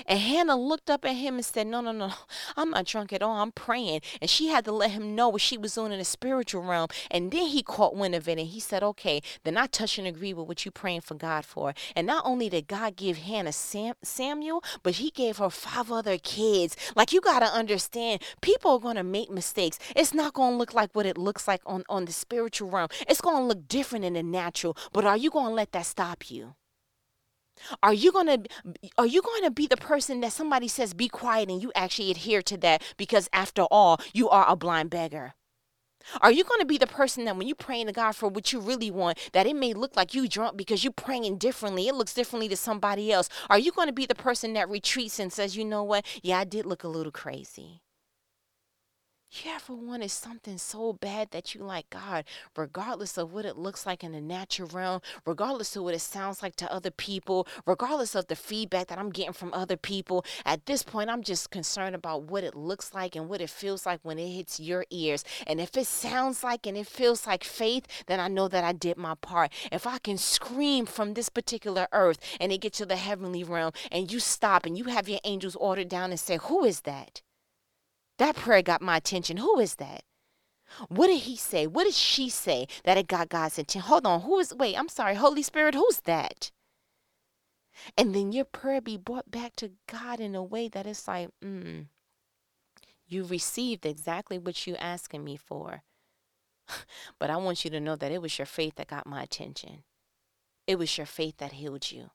And 0.05 0.19
Hannah 0.19 0.55
looked 0.55 0.89
up 0.89 1.05
at 1.05 1.15
him 1.15 1.35
and 1.35 1.45
said, 1.45 1.67
No, 1.67 1.81
no, 1.81 1.91
no, 1.91 2.11
I'm 2.57 2.71
not 2.71 2.85
drunk 2.85 3.13
at 3.13 3.21
all. 3.21 3.37
I'm 3.37 3.51
praying. 3.51 4.01
And 4.21 4.29
she 4.29 4.47
had 4.47 4.65
to 4.65 4.71
let 4.71 4.91
him 4.91 5.15
know 5.15 5.29
what 5.29 5.41
she 5.41 5.57
was 5.57 5.75
doing 5.75 5.91
in 5.91 5.99
the 5.99 6.05
spiritual 6.05 6.63
realm. 6.63 6.89
And 7.11 7.31
then 7.31 7.47
he 7.47 7.63
caught 7.63 7.95
wind 7.95 8.15
of 8.15 8.27
it 8.27 8.39
and 8.39 8.47
he 8.47 8.59
said, 8.59 8.83
Okay, 8.83 9.21
then 9.43 9.57
I 9.57 9.67
touch 9.67 9.97
and 9.97 10.07
agree 10.07 10.33
with 10.33 10.47
what 10.47 10.65
you're 10.65 10.71
praying 10.71 11.01
for 11.01 11.15
God 11.15 11.45
for. 11.45 11.73
And 11.95 12.07
not 12.07 12.25
only 12.25 12.49
did 12.49 12.67
God 12.67 12.95
give 12.95 13.17
Hannah 13.17 13.51
Sam- 13.51 13.95
Samuel, 14.03 14.63
but 14.83 14.95
he 14.95 15.09
gave 15.11 15.37
her 15.37 15.49
five 15.49 15.91
other 15.91 16.17
kids. 16.17 16.75
Like, 16.95 17.13
you 17.13 17.21
got 17.21 17.39
to 17.39 17.45
understand, 17.45 18.21
people 18.41 18.71
are 18.71 18.79
going 18.79 18.95
to 18.95 19.03
make 19.03 19.29
mistakes. 19.29 19.79
It's 19.95 20.13
not 20.13 20.33
going 20.33 20.53
to 20.53 20.57
look 20.57 20.73
like 20.73 20.91
what 20.93 21.05
it 21.05 21.17
looks 21.17 21.47
like 21.47 21.61
on, 21.65 21.83
on 21.89 22.05
the 22.05 22.11
spiritual 22.11 22.69
realm, 22.69 22.89
it's 23.07 23.21
going 23.21 23.37
to 23.37 23.43
look 23.43 23.67
different 23.67 24.05
in 24.05 24.13
the 24.13 24.23
natural. 24.23 24.77
But 24.93 25.05
are 25.05 25.17
you 25.17 25.29
going 25.29 25.47
to 25.47 25.53
let 25.53 25.71
that 25.73 25.85
stop 25.85 26.29
you? 26.29 26.55
Are 27.81 27.93
you 27.93 28.11
going 28.11 28.27
to 28.27 28.49
are 28.97 29.05
you 29.05 29.21
going 29.21 29.43
to 29.43 29.51
be 29.51 29.67
the 29.67 29.77
person 29.77 30.21
that 30.21 30.33
somebody 30.33 30.67
says 30.67 30.93
be 30.93 31.07
quiet 31.07 31.49
and 31.49 31.61
you 31.61 31.71
actually 31.75 32.11
adhere 32.11 32.41
to 32.43 32.57
that 32.57 32.83
because 32.97 33.29
after 33.33 33.63
all, 33.63 33.99
you 34.13 34.29
are 34.29 34.45
a 34.47 34.55
blind 34.55 34.89
beggar? 34.89 35.33
Are 36.21 36.31
you 36.31 36.43
going 36.43 36.59
to 36.59 36.65
be 36.65 36.77
the 36.77 36.87
person 36.87 37.25
that 37.25 37.35
when 37.35 37.47
you 37.47 37.55
praying 37.55 37.87
to 37.87 37.93
God 37.93 38.15
for 38.15 38.29
what 38.29 38.53
you 38.53 38.59
really 38.59 38.91
want, 38.91 39.17
that 39.33 39.47
it 39.47 39.55
may 39.55 39.73
look 39.73 39.95
like 39.95 40.13
you 40.13 40.27
drunk 40.27 40.55
because 40.55 40.83
you're 40.83 40.93
praying 40.93 41.37
differently, 41.37 41.87
it 41.87 41.95
looks 41.95 42.13
differently 42.13 42.47
to 42.49 42.57
somebody 42.57 43.11
else? 43.11 43.27
Are 43.49 43.57
you 43.57 43.71
going 43.71 43.87
to 43.87 43.93
be 43.93 44.05
the 44.05 44.15
person 44.15 44.53
that 44.53 44.69
retreats 44.69 45.19
and 45.19 45.33
says, 45.33 45.57
you 45.57 45.65
know 45.65 45.83
what? 45.83 46.05
Yeah, 46.21 46.39
I 46.39 46.43
did 46.43 46.65
look 46.65 46.83
a 46.83 46.87
little 46.87 47.11
crazy. 47.11 47.81
You 49.43 49.51
ever 49.51 49.73
wanted 49.73 50.11
something 50.11 50.57
so 50.57 50.93
bad 50.93 51.31
that 51.31 51.53
you 51.53 51.61
like 51.61 51.89
God, 51.89 52.23
regardless 52.55 53.17
of 53.17 53.33
what 53.33 53.43
it 53.43 53.57
looks 53.57 53.85
like 53.85 54.01
in 54.01 54.13
the 54.13 54.21
natural 54.21 54.69
realm, 54.69 55.01
regardless 55.25 55.75
of 55.75 55.83
what 55.83 55.93
it 55.93 55.99
sounds 55.99 56.41
like 56.41 56.55
to 56.57 56.71
other 56.71 56.89
people, 56.89 57.45
regardless 57.65 58.15
of 58.15 58.27
the 58.27 58.37
feedback 58.37 58.87
that 58.87 58.97
I'm 58.97 59.09
getting 59.09 59.33
from 59.33 59.53
other 59.53 59.75
people? 59.75 60.23
At 60.45 60.67
this 60.67 60.83
point, 60.83 61.09
I'm 61.09 61.21
just 61.21 61.51
concerned 61.51 61.95
about 61.95 62.23
what 62.23 62.45
it 62.45 62.55
looks 62.55 62.93
like 62.93 63.13
and 63.13 63.27
what 63.27 63.41
it 63.41 63.49
feels 63.49 63.85
like 63.85 63.99
when 64.03 64.17
it 64.17 64.29
hits 64.29 64.57
your 64.57 64.85
ears. 64.89 65.25
And 65.45 65.59
if 65.59 65.75
it 65.75 65.87
sounds 65.87 66.41
like 66.41 66.65
and 66.65 66.77
it 66.77 66.87
feels 66.87 67.27
like 67.27 67.43
faith, 67.43 67.87
then 68.07 68.21
I 68.21 68.29
know 68.29 68.47
that 68.47 68.63
I 68.63 68.71
did 68.71 68.95
my 68.95 69.15
part. 69.15 69.51
If 69.69 69.85
I 69.85 69.97
can 69.97 70.17
scream 70.17 70.85
from 70.85 71.13
this 71.13 71.27
particular 71.27 71.89
earth 71.91 72.19
and 72.39 72.53
it 72.53 72.61
gets 72.61 72.77
to 72.77 72.85
the 72.85 72.95
heavenly 72.95 73.43
realm 73.43 73.73
and 73.91 74.09
you 74.09 74.21
stop 74.21 74.65
and 74.65 74.77
you 74.77 74.85
have 74.85 75.09
your 75.09 75.19
angels 75.25 75.57
ordered 75.57 75.89
down 75.89 76.11
and 76.11 76.19
say, 76.19 76.37
Who 76.37 76.63
is 76.63 76.81
that? 76.81 77.21
That 78.17 78.35
prayer 78.35 78.61
got 78.61 78.81
my 78.81 78.97
attention. 78.97 79.37
Who 79.37 79.59
is 79.59 79.75
that? 79.75 80.03
What 80.89 81.07
did 81.07 81.21
he 81.21 81.35
say? 81.35 81.67
What 81.67 81.85
did 81.85 81.93
she 81.93 82.29
say 82.29 82.67
that 82.83 82.97
it 82.97 83.07
got 83.07 83.29
God's 83.29 83.57
attention? 83.57 83.81
Hold 83.81 84.05
on. 84.05 84.21
Who 84.21 84.39
is, 84.39 84.53
wait, 84.53 84.77
I'm 84.77 84.89
sorry. 84.89 85.15
Holy 85.15 85.43
Spirit, 85.43 85.75
who's 85.75 86.01
that? 86.01 86.51
And 87.97 88.15
then 88.15 88.31
your 88.31 88.45
prayer 88.45 88.81
be 88.81 88.97
brought 88.97 89.29
back 89.29 89.55
to 89.57 89.71
God 89.91 90.19
in 90.19 90.33
a 90.33 90.43
way 90.43 90.67
that 90.69 90.85
it's 90.87 91.07
like, 91.07 91.29
mm, 91.43 91.87
you 93.07 93.23
received 93.23 93.85
exactly 93.85 94.37
what 94.37 94.65
you 94.65 94.75
asking 94.77 95.23
me 95.23 95.37
for. 95.37 95.83
but 97.19 97.29
I 97.29 97.37
want 97.37 97.63
you 97.63 97.71
to 97.71 97.79
know 97.79 97.95
that 97.95 98.11
it 98.11 98.21
was 98.21 98.37
your 98.39 98.45
faith 98.45 98.75
that 98.75 98.87
got 98.87 99.05
my 99.05 99.23
attention. 99.23 99.83
It 100.67 100.79
was 100.79 100.97
your 100.97 101.05
faith 101.05 101.37
that 101.37 101.53
healed 101.53 101.91
you. 101.91 102.09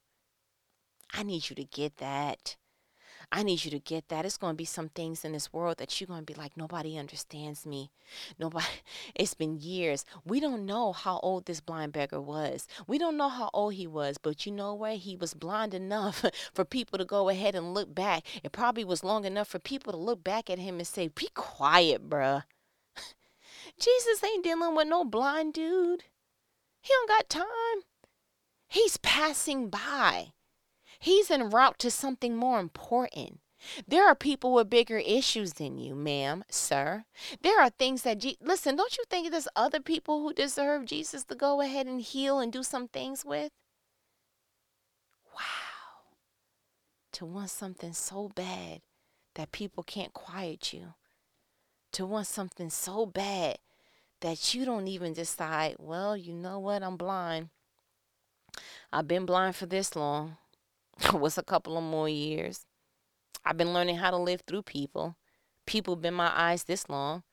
I 1.13 1.23
need 1.23 1.49
you 1.49 1.55
to 1.55 1.63
get 1.63 1.97
that. 1.97 2.57
I 3.33 3.43
need 3.43 3.63
you 3.63 3.71
to 3.71 3.79
get 3.79 4.09
that. 4.09 4.25
It's 4.25 4.37
going 4.37 4.53
to 4.53 4.57
be 4.57 4.65
some 4.65 4.89
things 4.89 5.23
in 5.23 5.31
this 5.31 5.53
world 5.53 5.77
that 5.77 5.99
you're 5.99 6.07
going 6.07 6.25
to 6.25 6.25
be 6.25 6.33
like, 6.33 6.57
nobody 6.57 6.97
understands 6.97 7.65
me. 7.65 7.89
Nobody, 8.37 8.65
it's 9.15 9.33
been 9.33 9.57
years. 9.57 10.05
We 10.25 10.41
don't 10.41 10.65
know 10.65 10.91
how 10.91 11.19
old 11.19 11.45
this 11.45 11.61
blind 11.61 11.93
beggar 11.93 12.19
was. 12.19 12.67
We 12.87 12.97
don't 12.97 13.15
know 13.15 13.29
how 13.29 13.49
old 13.53 13.75
he 13.75 13.87
was, 13.87 14.17
but 14.17 14.45
you 14.45 14.51
know 14.51 14.73
what? 14.73 14.97
He 14.97 15.15
was 15.15 15.33
blind 15.33 15.73
enough 15.73 16.25
for 16.53 16.65
people 16.65 16.99
to 16.99 17.05
go 17.05 17.29
ahead 17.29 17.55
and 17.55 17.73
look 17.73 17.95
back. 17.95 18.25
It 18.43 18.51
probably 18.51 18.83
was 18.83 19.03
long 19.03 19.23
enough 19.23 19.47
for 19.47 19.59
people 19.59 19.93
to 19.93 19.99
look 19.99 20.23
back 20.23 20.49
at 20.49 20.59
him 20.59 20.77
and 20.77 20.87
say, 20.87 21.07
be 21.07 21.29
quiet, 21.33 22.09
bruh. 22.09 22.43
Jesus 23.79 24.23
ain't 24.23 24.43
dealing 24.43 24.75
with 24.75 24.87
no 24.87 25.05
blind 25.05 25.53
dude. 25.53 26.03
He 26.81 26.89
don't 26.89 27.07
got 27.07 27.29
time. 27.29 27.85
He's 28.67 28.97
passing 28.97 29.69
by. 29.69 30.33
He's 31.01 31.31
en 31.31 31.49
route 31.49 31.79
to 31.79 31.89
something 31.89 32.35
more 32.35 32.59
important. 32.59 33.39
There 33.87 34.07
are 34.07 34.13
people 34.13 34.53
with 34.53 34.69
bigger 34.69 34.99
issues 34.99 35.53
than 35.53 35.79
you, 35.79 35.95
ma'am, 35.95 36.43
sir. 36.47 37.05
There 37.41 37.59
are 37.59 37.71
things 37.71 38.03
that, 38.03 38.19
Je- 38.19 38.37
listen, 38.39 38.75
don't 38.75 38.95
you 38.95 39.03
think 39.09 39.31
there's 39.31 39.47
other 39.55 39.79
people 39.79 40.21
who 40.21 40.31
deserve 40.31 40.85
Jesus 40.85 41.23
to 41.23 41.35
go 41.35 41.59
ahead 41.59 41.87
and 41.87 42.01
heal 42.01 42.39
and 42.39 42.53
do 42.53 42.61
some 42.61 42.87
things 42.87 43.25
with? 43.25 43.51
Wow. 45.33 46.13
To 47.13 47.25
want 47.25 47.49
something 47.49 47.93
so 47.93 48.29
bad 48.35 48.81
that 49.33 49.51
people 49.51 49.81
can't 49.81 50.13
quiet 50.13 50.71
you. 50.71 50.93
To 51.93 52.05
want 52.05 52.27
something 52.27 52.69
so 52.69 53.07
bad 53.07 53.57
that 54.19 54.53
you 54.53 54.65
don't 54.65 54.87
even 54.87 55.13
decide, 55.13 55.77
well, 55.79 56.15
you 56.15 56.33
know 56.33 56.59
what, 56.59 56.83
I'm 56.83 56.95
blind. 56.95 57.49
I've 58.93 59.07
been 59.07 59.25
blind 59.25 59.55
for 59.55 59.65
this 59.65 59.95
long. 59.95 60.37
What's 61.11 61.37
a 61.37 61.43
couple 61.43 61.77
of 61.77 61.83
more 61.83 62.09
years? 62.09 62.65
I've 63.43 63.57
been 63.57 63.73
learning 63.73 63.97
how 63.97 64.11
to 64.11 64.17
live 64.17 64.41
through 64.47 64.63
people. 64.63 65.15
People 65.65 65.95
been 65.95 66.13
my 66.13 66.31
eyes 66.33 66.63
this 66.63 66.89
long 66.89 67.23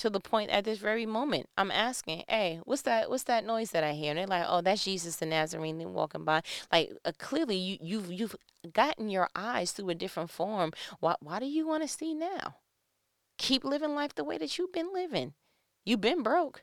to 0.00 0.08
the 0.08 0.20
point 0.20 0.48
at 0.50 0.64
this 0.64 0.78
very 0.78 1.04
moment 1.04 1.46
I'm 1.58 1.70
asking, 1.70 2.24
"Hey, 2.26 2.60
what's 2.64 2.82
that? 2.82 3.10
What's 3.10 3.24
that 3.24 3.44
noise 3.44 3.70
that 3.72 3.84
I 3.84 3.92
hear?" 3.92 4.10
And 4.10 4.18
they're 4.18 4.26
like, 4.26 4.46
"Oh, 4.48 4.62
that's 4.62 4.84
Jesus 4.84 5.16
the 5.16 5.26
Nazarene 5.26 5.92
walking 5.92 6.24
by." 6.24 6.42
Like 6.72 6.92
uh, 7.04 7.12
clearly, 7.18 7.56
you 7.56 7.76
you've 7.82 8.10
you've 8.10 8.36
gotten 8.72 9.10
your 9.10 9.28
eyes 9.34 9.72
through 9.72 9.90
a 9.90 9.94
different 9.94 10.30
form. 10.30 10.72
Why 11.00 11.16
why 11.20 11.38
do 11.38 11.46
you 11.46 11.66
want 11.66 11.82
to 11.82 11.88
see 11.88 12.14
now? 12.14 12.56
Keep 13.36 13.64
living 13.64 13.94
life 13.94 14.14
the 14.14 14.24
way 14.24 14.38
that 14.38 14.56
you've 14.56 14.72
been 14.72 14.92
living. 14.92 15.34
You've 15.84 16.00
been 16.00 16.22
broke. 16.22 16.62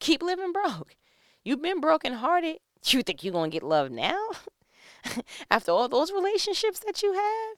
Keep 0.00 0.22
living 0.22 0.52
broke. 0.52 0.96
You've 1.44 1.62
been 1.62 1.80
brokenhearted. 1.80 2.58
You 2.86 3.02
think 3.02 3.22
you're 3.22 3.32
gonna 3.34 3.50
get 3.50 3.62
love 3.62 3.90
now? 3.90 4.30
after 5.50 5.72
all 5.72 5.88
those 5.88 6.12
relationships 6.12 6.80
that 6.80 7.02
you 7.02 7.12
have? 7.14 7.56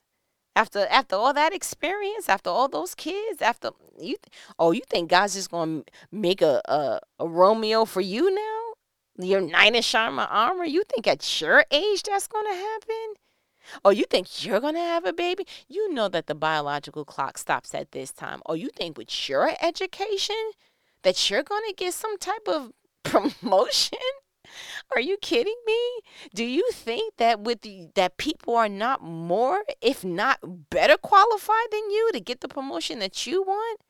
After 0.54 0.86
after 0.90 1.16
all 1.16 1.32
that 1.32 1.54
experience, 1.54 2.28
after 2.28 2.50
all 2.50 2.68
those 2.68 2.94
kids, 2.94 3.40
after 3.40 3.70
you, 3.98 4.16
oh, 4.58 4.72
you 4.72 4.82
think 4.88 5.10
God's 5.10 5.34
just 5.34 5.50
gonna 5.50 5.82
make 6.10 6.42
a 6.42 6.60
a, 6.66 7.00
a 7.18 7.28
Romeo 7.28 7.84
for 7.86 8.02
you 8.02 8.34
now? 8.34 9.24
Your 9.24 9.40
knight 9.40 9.74
in 9.74 9.82
shining 9.82 10.18
armor. 10.18 10.64
You 10.64 10.82
think 10.84 11.06
at 11.06 11.40
your 11.40 11.64
age 11.70 12.02
that's 12.02 12.26
gonna 12.26 12.54
happen? 12.54 13.14
Oh, 13.84 13.90
you 13.90 14.04
think 14.04 14.44
you're 14.44 14.60
gonna 14.60 14.78
have 14.80 15.04
a 15.06 15.12
baby? 15.12 15.46
You 15.68 15.92
know 15.92 16.08
that 16.08 16.26
the 16.26 16.34
biological 16.34 17.04
clock 17.04 17.38
stops 17.38 17.74
at 17.74 17.92
this 17.92 18.12
time. 18.12 18.42
Oh, 18.46 18.54
you 18.54 18.70
think 18.70 18.98
with 18.98 19.28
your 19.28 19.52
education 19.60 20.52
that 21.02 21.30
you're 21.30 21.42
gonna 21.42 21.72
get 21.76 21.94
some 21.94 22.18
type 22.18 22.46
of 22.48 22.72
promotion? 23.04 23.98
Are 24.94 25.00
you 25.00 25.16
kidding 25.16 25.56
me? 25.66 26.00
Do 26.34 26.44
you 26.44 26.68
think 26.72 27.16
that 27.16 27.40
with 27.40 27.62
the, 27.62 27.88
that 27.94 28.16
people 28.16 28.56
are 28.56 28.68
not 28.68 29.02
more, 29.02 29.62
if 29.80 30.04
not 30.04 30.70
better 30.70 30.96
qualified 30.96 31.70
than 31.70 31.90
you 31.90 32.10
to 32.12 32.20
get 32.20 32.40
the 32.40 32.48
promotion 32.48 32.98
that 33.00 33.26
you 33.26 33.42
want? 33.42 33.80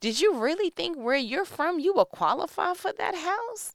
Did 0.00 0.20
you 0.20 0.34
really 0.34 0.70
think 0.70 0.96
where 0.96 1.16
you're 1.16 1.44
from 1.44 1.78
you 1.78 1.94
were 1.94 2.04
qualify 2.04 2.74
for 2.74 2.92
that 2.92 3.14
house? 3.14 3.74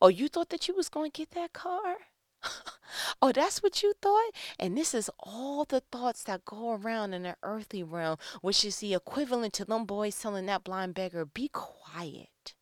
Or 0.00 0.10
you 0.10 0.28
thought 0.28 0.50
that 0.50 0.68
you 0.68 0.74
was 0.74 0.88
going 0.88 1.10
to 1.10 1.18
get 1.18 1.30
that 1.32 1.52
car? 1.52 1.96
oh, 3.22 3.32
that's 3.32 3.62
what 3.62 3.82
you 3.82 3.94
thought? 4.00 4.32
And 4.58 4.76
this 4.76 4.94
is 4.94 5.10
all 5.18 5.64
the 5.64 5.80
thoughts 5.80 6.22
that 6.24 6.44
go 6.44 6.72
around 6.72 7.14
in 7.14 7.22
the 7.22 7.36
earthly 7.42 7.82
realm, 7.82 8.18
which 8.40 8.64
is 8.64 8.78
the 8.78 8.94
equivalent 8.94 9.52
to 9.54 9.64
them 9.64 9.84
boys 9.84 10.18
telling 10.18 10.46
that 10.46 10.64
blind 10.64 10.94
beggar, 10.94 11.24
be 11.24 11.48
quiet. 11.48 12.54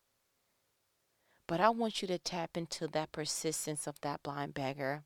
But 1.47 1.59
I 1.59 1.69
want 1.69 2.01
you 2.01 2.07
to 2.07 2.17
tap 2.17 2.57
into 2.57 2.87
that 2.87 3.11
persistence 3.11 3.87
of 3.87 3.99
that 4.01 4.23
blind 4.23 4.53
beggar. 4.53 5.03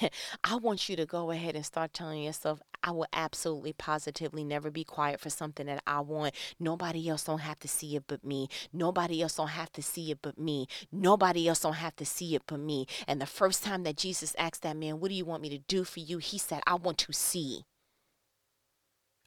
I 0.44 0.56
want 0.56 0.88
you 0.88 0.96
to 0.96 1.06
go 1.06 1.30
ahead 1.30 1.54
and 1.54 1.64
start 1.64 1.92
telling 1.92 2.22
yourself, 2.22 2.60
I 2.82 2.90
will 2.90 3.06
absolutely 3.12 3.72
positively 3.72 4.42
never 4.42 4.70
be 4.70 4.84
quiet 4.84 5.20
for 5.20 5.30
something 5.30 5.66
that 5.66 5.82
I 5.86 6.00
want. 6.00 6.34
Nobody 6.58 7.08
else 7.08 7.24
don't 7.24 7.40
have 7.40 7.58
to 7.60 7.68
see 7.68 7.94
it 7.94 8.04
but 8.08 8.24
me. 8.24 8.48
Nobody 8.72 9.22
else 9.22 9.36
don't 9.36 9.48
have 9.48 9.70
to 9.72 9.82
see 9.82 10.10
it 10.10 10.18
but 10.22 10.38
me. 10.38 10.66
Nobody 10.90 11.48
else 11.48 11.60
don't 11.60 11.74
have 11.74 11.94
to 11.96 12.04
see 12.04 12.34
it 12.34 12.42
but 12.46 12.58
me. 12.58 12.86
And 13.06 13.20
the 13.20 13.26
first 13.26 13.62
time 13.62 13.84
that 13.84 13.96
Jesus 13.96 14.34
asked 14.36 14.62
that 14.62 14.76
man, 14.76 14.98
What 14.98 15.08
do 15.08 15.14
you 15.14 15.24
want 15.24 15.42
me 15.42 15.50
to 15.50 15.58
do 15.58 15.84
for 15.84 16.00
you? 16.00 16.18
He 16.18 16.38
said, 16.38 16.62
I 16.66 16.74
want 16.74 16.98
to 16.98 17.12
see. 17.12 17.64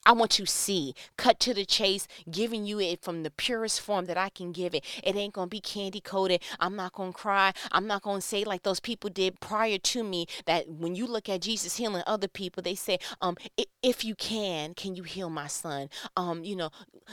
I 0.06 0.12
want 0.12 0.30
to 0.32 0.46
see, 0.46 0.94
cut 1.18 1.40
to 1.40 1.52
the 1.52 1.64
chase, 1.66 2.06
giving 2.30 2.64
you 2.64 2.80
it 2.80 3.02
from 3.02 3.24
the 3.24 3.30
purest 3.30 3.80
form 3.80 4.04
that 4.04 4.16
I 4.16 4.28
can 4.28 4.52
give 4.52 4.72
it. 4.72 4.84
It 5.02 5.16
ain't 5.16 5.34
to 5.48 5.50
be 5.50 5.60
candy 5.60 6.00
coated. 6.00 6.42
I'm 6.60 6.76
not 6.76 6.92
to 7.12 7.18
cry. 7.18 7.52
I'm 7.72 7.88
not 7.88 8.04
to 8.20 8.26
say 8.26 8.44
like 8.44 8.62
those 8.62 8.78
people 8.78 9.10
did 9.10 9.40
prior 9.40 9.78
to 9.78 10.04
me 10.04 10.26
that 10.44 10.68
when 10.68 10.94
you 10.94 11.08
look 11.08 11.28
at 11.28 11.42
Jesus 11.42 11.76
healing 11.76 12.04
other 12.06 12.28
people, 12.28 12.62
they 12.62 12.76
say, 12.76 12.98
um, 13.20 13.36
if 13.82 14.04
you 14.04 14.14
can, 14.14 14.74
can 14.74 14.94
you 14.94 15.02
heal 15.02 15.28
my 15.28 15.48
son? 15.48 15.88
Um, 16.16 16.44
you 16.44 16.54
know, 16.54 16.70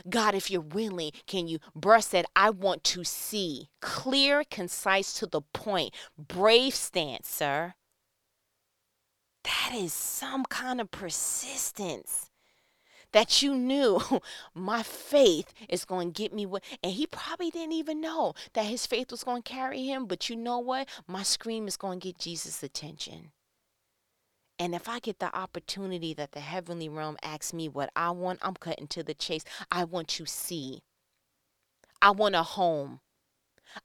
God, 0.08 0.36
if 0.36 0.52
you're 0.52 0.62
willing, 0.62 1.12
can 1.26 1.48
you 1.48 1.58
brush 1.76 2.06
that? 2.06 2.28
I 2.36 2.52
want 2.52 2.84
to 2.86 3.04
see 3.04 3.70
clear, 3.82 4.44
concise, 4.50 5.14
to 5.16 5.26
the 5.26 5.42
point, 5.42 5.96
brave 6.18 6.76
stance, 6.76 7.28
sir. 7.28 7.74
That 9.44 9.72
is 9.74 9.94
some 9.94 10.46
kind 10.46 10.80
of 10.80 10.92
persistence 10.92 12.30
that 13.14 13.42
you 13.42 13.56
knew 13.56 14.02
my 14.54 14.84
faith 14.84 15.54
is 15.70 15.86
going 15.86 16.12
to 16.12 16.22
get 16.22 16.34
me 16.34 16.46
what 16.46 16.64
and 16.84 16.94
he 16.94 17.08
probably 17.08 17.50
didn't 17.50 17.74
even 17.74 18.02
know 18.02 18.34
that 18.54 18.66
his 18.66 18.86
faith 18.86 19.12
was 19.12 19.24
going 19.24 19.42
to 19.42 19.52
carry 19.52 19.86
him 19.86 20.06
but 20.06 20.30
you 20.30 20.36
know 20.36 20.60
what 20.60 20.88
my 21.08 21.24
scream 21.24 21.68
is 21.68 21.78
going 21.78 22.00
to 22.00 22.08
get 22.10 22.18
jesus 22.18 22.62
attention 22.62 23.32
and 24.60 24.76
if 24.76 24.88
I 24.88 25.00
get 25.00 25.20
the 25.20 25.36
opportunity 25.36 26.14
that 26.14 26.32
the 26.34 26.40
heavenly 26.40 26.88
realm 26.88 27.18
asks 27.24 27.54
me 27.54 27.68
what 27.68 27.90
I 27.96 28.12
want, 28.12 28.40
I'm 28.42 28.54
cutting 28.54 28.88
to 28.88 29.04
the 29.04 29.14
chase. 29.14 29.44
I 29.72 29.84
want 29.84 30.08
to 30.10 30.26
see. 30.26 30.84
I 32.02 32.12
want 32.12 32.36
a 32.36 32.44
home. 32.44 33.00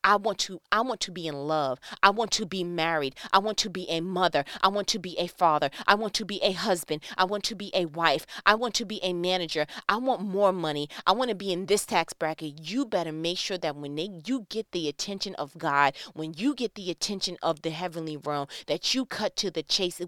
I 0.05 0.17
want 0.17 0.39
to 0.41 0.61
I 0.71 0.81
want 0.81 1.01
to 1.01 1.11
be 1.11 1.27
in 1.27 1.35
love. 1.35 1.79
I 2.03 2.11
want 2.11 2.31
to 2.33 2.47
be 2.47 2.65
married. 2.65 3.15
I 3.33 3.39
want 3.39 3.59
to 3.59 3.71
be 3.71 3.89
a 3.89 4.01
mother. 4.01 4.45
I 4.63 4.69
want 4.69 4.87
to 4.89 4.99
be 4.99 5.19
a 5.19 5.27
father. 5.27 5.71
I 5.87 5.95
want 5.95 6.15
to 6.15 6.25
be 6.25 6.41
a 6.43 6.53
husband. 6.53 7.03
I 7.17 7.25
want 7.25 7.45
to 7.45 7.55
be 7.55 7.71
a 7.75 7.87
wife. 7.87 8.27
I 8.47 8.55
want 8.55 8.75
to 8.75 8.85
be 8.85 9.01
a 9.03 9.13
manager. 9.13 9.67
I 9.89 9.97
want 9.97 10.23
more 10.23 10.53
money. 10.53 10.89
I 11.07 11.13
want 11.13 11.31
to 11.31 11.35
be 11.35 11.53
in 11.53 11.67
this 11.67 11.87
tax 11.87 12.13
bracket. 12.13 12.69
You 12.69 12.85
better 12.87 13.13
make 13.13 13.39
sure 13.39 13.59
that 13.59 13.77
when 13.77 13.95
they 13.97 14.09
you 14.25 14.47
get 14.49 14.73
the 14.73 14.89
attention 14.89 15.35
of 15.37 15.59
God, 15.59 15.95
when 16.15 16.35
you 16.35 16.55
get 16.55 16.75
the 16.75 16.91
attention 16.91 17.37
of 17.43 17.63
the 17.63 17.71
heavenly 17.71 18.17
realm, 18.17 18.47
that 18.67 18.95
you 18.95 19.07
cut 19.07 19.37
to 19.37 19.51
the 19.51 19.63
chase. 19.63 20.01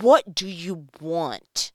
What 0.00 0.34
do 0.34 0.46
you 0.46 0.86
want? 1.00 1.73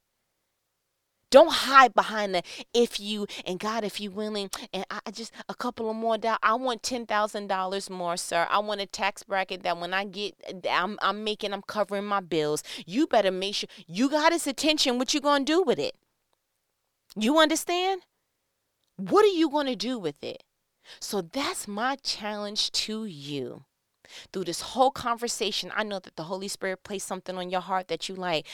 Don't 1.31 1.51
hide 1.51 1.93
behind 1.93 2.33
the 2.33 2.43
if 2.73 2.99
you 2.99 3.27
and 3.45 3.59
God, 3.59 3.83
if 3.83 3.99
you 3.99 4.11
willing, 4.11 4.49
and 4.73 4.85
I 4.89 5.11
just 5.11 5.31
a 5.47 5.55
couple 5.55 5.89
of 5.89 5.95
more 5.95 6.17
dollars. 6.17 6.39
I 6.41 6.55
want 6.55 6.83
ten 6.83 7.05
thousand 7.05 7.47
dollars 7.47 7.89
more, 7.89 8.17
sir. 8.17 8.47
I 8.49 8.59
want 8.59 8.81
a 8.81 8.85
tax 8.85 9.23
bracket 9.23 9.63
that 9.63 9.77
when 9.77 9.93
I 9.93 10.05
get, 10.05 10.35
I'm 10.69 10.97
I'm 11.01 11.23
making, 11.23 11.53
I'm 11.53 11.61
covering 11.61 12.05
my 12.05 12.19
bills. 12.19 12.63
You 12.85 13.07
better 13.07 13.31
make 13.31 13.55
sure 13.55 13.69
you 13.87 14.09
got 14.09 14.31
his 14.31 14.47
attention. 14.47 14.97
What 14.97 15.13
you 15.13 15.21
gonna 15.21 15.45
do 15.45 15.61
with 15.61 15.79
it? 15.79 15.95
You 17.15 17.39
understand? 17.39 18.01
What 18.97 19.23
are 19.23 19.35
you 19.35 19.49
gonna 19.49 19.75
do 19.75 19.99
with 19.99 20.23
it? 20.23 20.43
So 20.99 21.21
that's 21.21 21.67
my 21.67 21.95
challenge 21.97 22.71
to 22.71 23.05
you 23.05 23.65
through 24.31 24.45
this 24.45 24.61
whole 24.61 24.91
conversation, 24.91 25.71
I 25.75 25.83
know 25.83 25.99
that 25.99 26.15
the 26.15 26.23
Holy 26.23 26.47
Spirit 26.47 26.83
placed 26.83 27.07
something 27.07 27.37
on 27.37 27.49
your 27.49 27.61
heart 27.61 27.87
that 27.89 28.09
you 28.09 28.15
like 28.15 28.47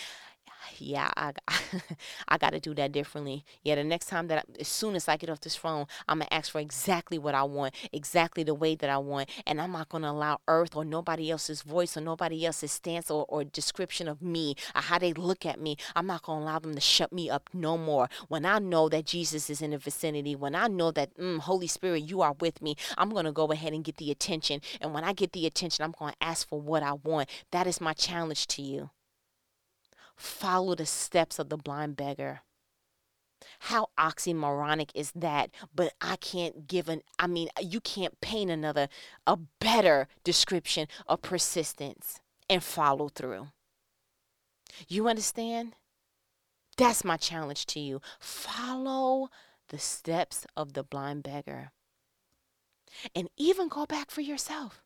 yeah, 0.78 1.12
I, 1.16 1.34
I 2.28 2.38
got 2.38 2.52
to 2.52 2.60
do 2.60 2.74
that 2.76 2.92
differently. 2.92 3.46
Yeah, 3.64 3.76
the 3.76 3.84
next 3.84 4.08
time 4.08 4.28
that, 4.28 4.40
I, 4.40 4.60
as 4.62 4.68
soon 4.68 4.96
as 4.96 5.08
I 5.08 5.18
get 5.18 5.30
off 5.30 5.42
this 5.42 5.56
phone, 5.56 5.86
I'm 6.08 6.20
going 6.20 6.28
to 6.28 6.34
ask 6.34 6.52
for 6.52 6.60
exactly 6.60 7.18
what 7.18 7.36
I 7.36 7.44
want, 7.44 7.74
exactly 7.92 8.44
the 8.44 8.54
way 8.54 8.76
that 8.76 8.90
I 8.90 8.98
want. 8.98 9.30
And 9.46 9.62
I'm 9.62 9.72
not 9.72 9.90
going 9.90 10.04
to 10.04 10.10
allow 10.10 10.40
earth 10.48 10.76
or 10.76 10.86
nobody 10.86 11.32
else's 11.32 11.62
voice 11.62 11.98
or 11.98 12.02
nobody 12.02 12.46
else's 12.46 12.72
stance 12.72 13.10
or, 13.10 13.26
or 13.30 13.44
description 13.44 14.08
of 14.08 14.22
me 14.22 14.56
or 14.76 14.82
how 14.82 15.00
they 15.00 15.14
look 15.14 15.46
at 15.46 15.60
me. 15.60 15.78
I'm 15.96 16.08
not 16.08 16.24
going 16.24 16.40
to 16.40 16.46
allow 16.46 16.60
them 16.60 16.76
to 16.76 16.82
shut 16.82 17.12
me 17.12 17.30
up 17.30 17.50
no 17.54 17.78
more. 17.78 18.10
When 18.28 18.46
I 18.46 18.60
know 18.60 18.90
that 18.90 19.06
Jesus 19.06 19.50
is 19.50 19.62
in 19.62 19.72
the 19.72 19.78
vicinity, 19.78 20.36
when 20.36 20.56
I 20.56 20.68
know 20.68 20.92
that, 20.92 21.18
mm, 21.18 21.40
Holy 21.40 21.68
Spirit, 21.68 22.04
you 22.10 22.22
are 22.22 22.36
with 22.40 22.62
me, 22.62 22.76
I'm 22.98 23.10
going 23.10 23.26
to 23.26 23.32
go 23.32 23.52
ahead 23.52 23.74
and 23.74 23.84
get 23.84 23.98
the 23.98 24.12
attention. 24.12 24.62
And 24.82 24.94
when 24.94 25.04
I 25.04 25.14
get 25.14 25.34
the 25.34 25.46
attention, 25.46 25.84
I'm 25.84 25.96
going 25.98 26.14
to 26.14 26.24
ask 26.24 26.48
for 26.48 26.60
what 26.60 26.84
I 26.84 26.94
want. 26.94 27.30
That 27.52 27.68
is 27.68 27.82
my 27.82 27.94
challenge 27.94 28.48
to 28.48 28.62
you 28.62 28.90
follow 30.16 30.76
the 30.76 30.86
steps 30.86 31.40
of 31.40 31.50
the 31.50 31.58
blind 31.58 31.96
beggar. 31.96 32.42
How 33.60 33.88
oxymoronic 33.98 34.90
is 34.96 35.12
that? 35.14 35.52
But 35.74 35.94
I 36.02 36.16
can't 36.16 36.68
give 36.68 36.90
an, 36.90 37.02
I 37.20 37.28
mean, 37.28 37.50
you 37.62 37.80
can't 37.80 38.20
paint 38.22 38.50
another, 38.50 38.88
a 39.28 39.38
better 39.60 40.08
description 40.24 40.88
of 41.08 41.22
persistence 41.22 42.20
and 42.50 42.64
follow 42.64 43.10
through. 43.10 43.48
You 44.88 45.08
understand? 45.08 45.76
That's 46.78 47.06
my 47.06 47.18
challenge 47.18 47.66
to 47.68 47.80
you. 47.80 48.02
Follow 48.20 49.30
the 49.70 49.80
steps 49.80 50.46
of 50.56 50.74
the 50.74 50.84
blind 50.84 51.24
beggar. 51.24 51.72
And 53.14 53.30
even 53.38 53.68
go 53.68 53.86
back 53.86 54.12
for 54.12 54.22
yourself. 54.22 54.84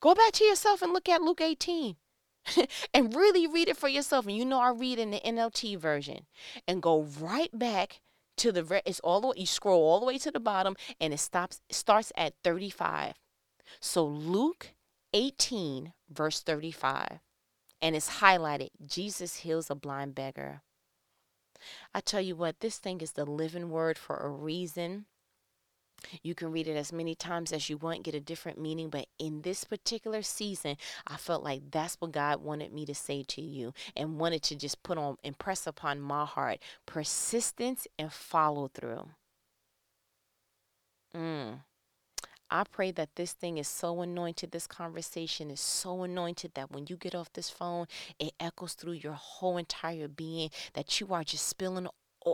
Go 0.00 0.14
back 0.14 0.32
to 0.32 0.44
yourself 0.44 0.82
and 0.82 0.92
look 0.92 1.08
at 1.08 1.22
Luke 1.22 1.40
18. 1.40 1.96
and 2.94 3.14
really 3.14 3.46
read 3.46 3.68
it 3.68 3.76
for 3.76 3.88
yourself. 3.88 4.26
And 4.26 4.36
you 4.36 4.44
know, 4.44 4.60
I 4.60 4.70
read 4.70 4.98
in 4.98 5.10
the 5.10 5.20
NLT 5.20 5.78
version 5.78 6.26
and 6.66 6.82
go 6.82 7.02
right 7.20 7.56
back 7.56 8.00
to 8.38 8.52
the 8.52 8.82
it's 8.84 9.00
all 9.00 9.20
the 9.20 9.28
way 9.28 9.34
you 9.36 9.46
scroll 9.46 9.82
all 9.82 10.00
the 10.00 10.06
way 10.06 10.18
to 10.18 10.30
the 10.30 10.40
bottom 10.40 10.76
and 11.00 11.12
it 11.14 11.18
stops 11.18 11.60
starts 11.70 12.12
at 12.16 12.34
35. 12.44 13.14
So 13.80 14.04
Luke 14.04 14.74
18 15.14 15.92
verse 16.10 16.40
35 16.40 17.20
and 17.80 17.96
it's 17.96 18.18
highlighted 18.18 18.70
Jesus 18.86 19.36
heals 19.36 19.70
a 19.70 19.74
blind 19.74 20.14
beggar. 20.14 20.62
I 21.94 22.00
tell 22.00 22.20
you 22.20 22.36
what, 22.36 22.60
this 22.60 22.78
thing 22.78 23.00
is 23.00 23.12
the 23.12 23.24
living 23.24 23.70
word 23.70 23.96
for 23.96 24.16
a 24.16 24.28
reason. 24.28 25.06
You 26.22 26.34
can 26.34 26.52
read 26.52 26.68
it 26.68 26.76
as 26.76 26.92
many 26.92 27.14
times 27.14 27.52
as 27.52 27.68
you 27.68 27.76
want, 27.76 28.02
get 28.02 28.14
a 28.14 28.20
different 28.20 28.60
meaning, 28.60 28.90
but 28.90 29.06
in 29.18 29.42
this 29.42 29.64
particular 29.64 30.22
season, 30.22 30.76
I 31.06 31.16
felt 31.16 31.42
like 31.42 31.70
that's 31.70 31.96
what 31.96 32.12
God 32.12 32.42
wanted 32.42 32.72
me 32.72 32.86
to 32.86 32.94
say 32.94 33.22
to 33.24 33.40
you 33.40 33.72
and 33.96 34.18
wanted 34.18 34.42
to 34.44 34.56
just 34.56 34.82
put 34.82 34.98
on, 34.98 35.16
impress 35.22 35.66
upon 35.66 36.00
my 36.00 36.24
heart 36.24 36.58
persistence 36.86 37.86
and 37.98 38.12
follow 38.12 38.68
through. 38.68 39.08
Mm. 41.14 41.60
I 42.48 42.62
pray 42.70 42.92
that 42.92 43.16
this 43.16 43.32
thing 43.32 43.58
is 43.58 43.66
so 43.66 44.00
anointed, 44.02 44.52
this 44.52 44.68
conversation 44.68 45.50
is 45.50 45.60
so 45.60 46.04
anointed 46.04 46.52
that 46.54 46.70
when 46.70 46.86
you 46.88 46.96
get 46.96 47.14
off 47.14 47.32
this 47.32 47.50
phone, 47.50 47.86
it 48.20 48.34
echoes 48.38 48.74
through 48.74 48.92
your 48.92 49.14
whole 49.14 49.56
entire 49.56 50.06
being, 50.06 50.50
that 50.74 51.00
you 51.00 51.08
are 51.12 51.24
just 51.24 51.48
spilling 51.48 51.88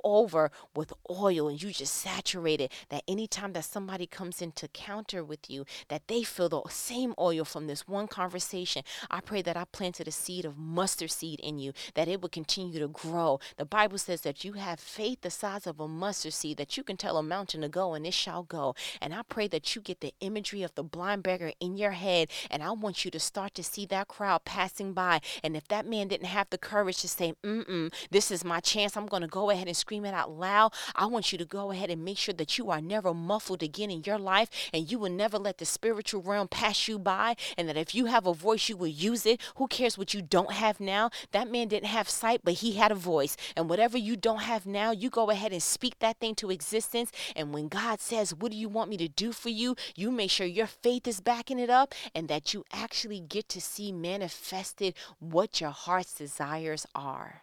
over 0.04 0.50
with 0.74 0.92
oil 1.10 1.48
and 1.48 1.62
you 1.62 1.72
just 1.72 1.94
saturate 1.94 2.60
it 2.60 2.72
that 2.88 3.02
anytime 3.06 3.52
that 3.52 3.64
somebody 3.64 4.06
comes 4.06 4.40
into 4.40 4.68
counter 4.68 5.22
with 5.24 5.50
you 5.50 5.64
that 5.88 6.08
they 6.08 6.22
feel 6.22 6.48
the 6.48 6.62
same 6.68 7.14
oil 7.18 7.44
from 7.44 7.66
this 7.66 7.86
one 7.88 8.08
conversation. 8.08 8.82
I 9.10 9.20
pray 9.20 9.42
that 9.42 9.56
i 9.56 9.64
planted 9.64 10.08
a 10.08 10.12
seed 10.12 10.44
of 10.44 10.58
mustard 10.58 11.10
seed 11.10 11.40
in 11.40 11.58
you 11.58 11.72
that 11.94 12.08
it 12.08 12.20
will 12.20 12.28
continue 12.28 12.78
to 12.78 12.88
grow. 12.88 13.40
The 13.56 13.64
bible 13.64 13.98
says 13.98 14.22
that 14.22 14.44
you 14.44 14.54
have 14.54 14.80
faith 14.80 15.20
the 15.22 15.30
size 15.30 15.66
of 15.66 15.80
a 15.80 15.88
mustard 15.88 16.32
seed 16.32 16.56
that 16.58 16.76
you 16.76 16.82
can 16.82 16.96
tell 16.96 17.16
a 17.16 17.22
mountain 17.22 17.60
to 17.62 17.68
go 17.68 17.94
and 17.94 18.06
it 18.06 18.14
shall 18.14 18.42
go. 18.42 18.74
And 19.00 19.14
i 19.14 19.22
pray 19.22 19.48
that 19.48 19.74
you 19.74 19.82
get 19.82 20.00
the 20.00 20.14
imagery 20.20 20.62
of 20.62 20.74
the 20.74 20.82
blind 20.82 21.22
beggar 21.22 21.52
in 21.60 21.76
your 21.76 21.92
head 21.92 22.28
and 22.50 22.62
i 22.62 22.70
want 22.70 23.04
you 23.04 23.10
to 23.10 23.20
start 23.20 23.54
to 23.54 23.62
see 23.62 23.86
that 23.86 24.08
crowd 24.08 24.44
passing 24.44 24.92
by. 24.92 25.20
And 25.42 25.56
if 25.56 25.68
that 25.68 25.86
man 25.86 26.08
didn't 26.08 26.26
have 26.26 26.48
the 26.50 26.58
courage 26.58 27.00
to 27.02 27.08
say 27.08 27.34
mm-mm 27.44 27.92
this 28.10 28.30
is 28.30 28.44
my 28.44 28.60
chance. 28.60 28.96
I'm 28.96 29.06
going 29.06 29.22
to 29.22 29.28
go 29.28 29.50
ahead 29.50 29.66
and 29.66 29.76
scream 29.82 30.04
it 30.04 30.14
out 30.14 30.30
loud. 30.30 30.72
I 30.94 31.06
want 31.06 31.32
you 31.32 31.38
to 31.38 31.44
go 31.44 31.72
ahead 31.72 31.90
and 31.90 32.04
make 32.04 32.16
sure 32.16 32.34
that 32.34 32.56
you 32.56 32.70
are 32.70 32.80
never 32.80 33.12
muffled 33.12 33.64
again 33.64 33.90
in 33.90 34.04
your 34.06 34.18
life 34.18 34.48
and 34.72 34.88
you 34.88 34.96
will 34.96 35.10
never 35.10 35.38
let 35.38 35.58
the 35.58 35.64
spiritual 35.64 36.22
realm 36.22 36.46
pass 36.46 36.86
you 36.86 37.00
by. 37.00 37.34
And 37.58 37.68
that 37.68 37.76
if 37.76 37.92
you 37.92 38.06
have 38.06 38.24
a 38.24 38.32
voice, 38.32 38.68
you 38.68 38.76
will 38.76 38.86
use 38.86 39.26
it. 39.26 39.40
Who 39.56 39.66
cares 39.66 39.98
what 39.98 40.14
you 40.14 40.22
don't 40.22 40.52
have 40.52 40.78
now? 40.78 41.10
That 41.32 41.50
man 41.50 41.66
didn't 41.66 41.88
have 41.88 42.08
sight, 42.08 42.42
but 42.44 42.54
he 42.54 42.74
had 42.74 42.92
a 42.92 42.94
voice. 42.94 43.36
And 43.56 43.68
whatever 43.68 43.98
you 43.98 44.16
don't 44.16 44.42
have 44.42 44.66
now, 44.66 44.92
you 44.92 45.10
go 45.10 45.30
ahead 45.30 45.52
and 45.52 45.62
speak 45.62 45.98
that 45.98 46.20
thing 46.20 46.36
to 46.36 46.50
existence. 46.52 47.10
And 47.34 47.52
when 47.52 47.66
God 47.66 48.00
says, 48.00 48.32
What 48.32 48.52
do 48.52 48.56
you 48.56 48.68
want 48.68 48.88
me 48.88 48.96
to 48.98 49.08
do 49.08 49.32
for 49.32 49.48
you? 49.48 49.74
You 49.96 50.12
make 50.12 50.30
sure 50.30 50.46
your 50.46 50.68
faith 50.68 51.08
is 51.08 51.20
backing 51.20 51.58
it 51.58 51.70
up 51.70 51.92
and 52.14 52.28
that 52.28 52.54
you 52.54 52.64
actually 52.72 53.18
get 53.18 53.48
to 53.48 53.60
see 53.60 53.90
manifested 53.90 54.94
what 55.18 55.60
your 55.60 55.70
heart's 55.70 56.14
desires 56.14 56.86
are 56.94 57.42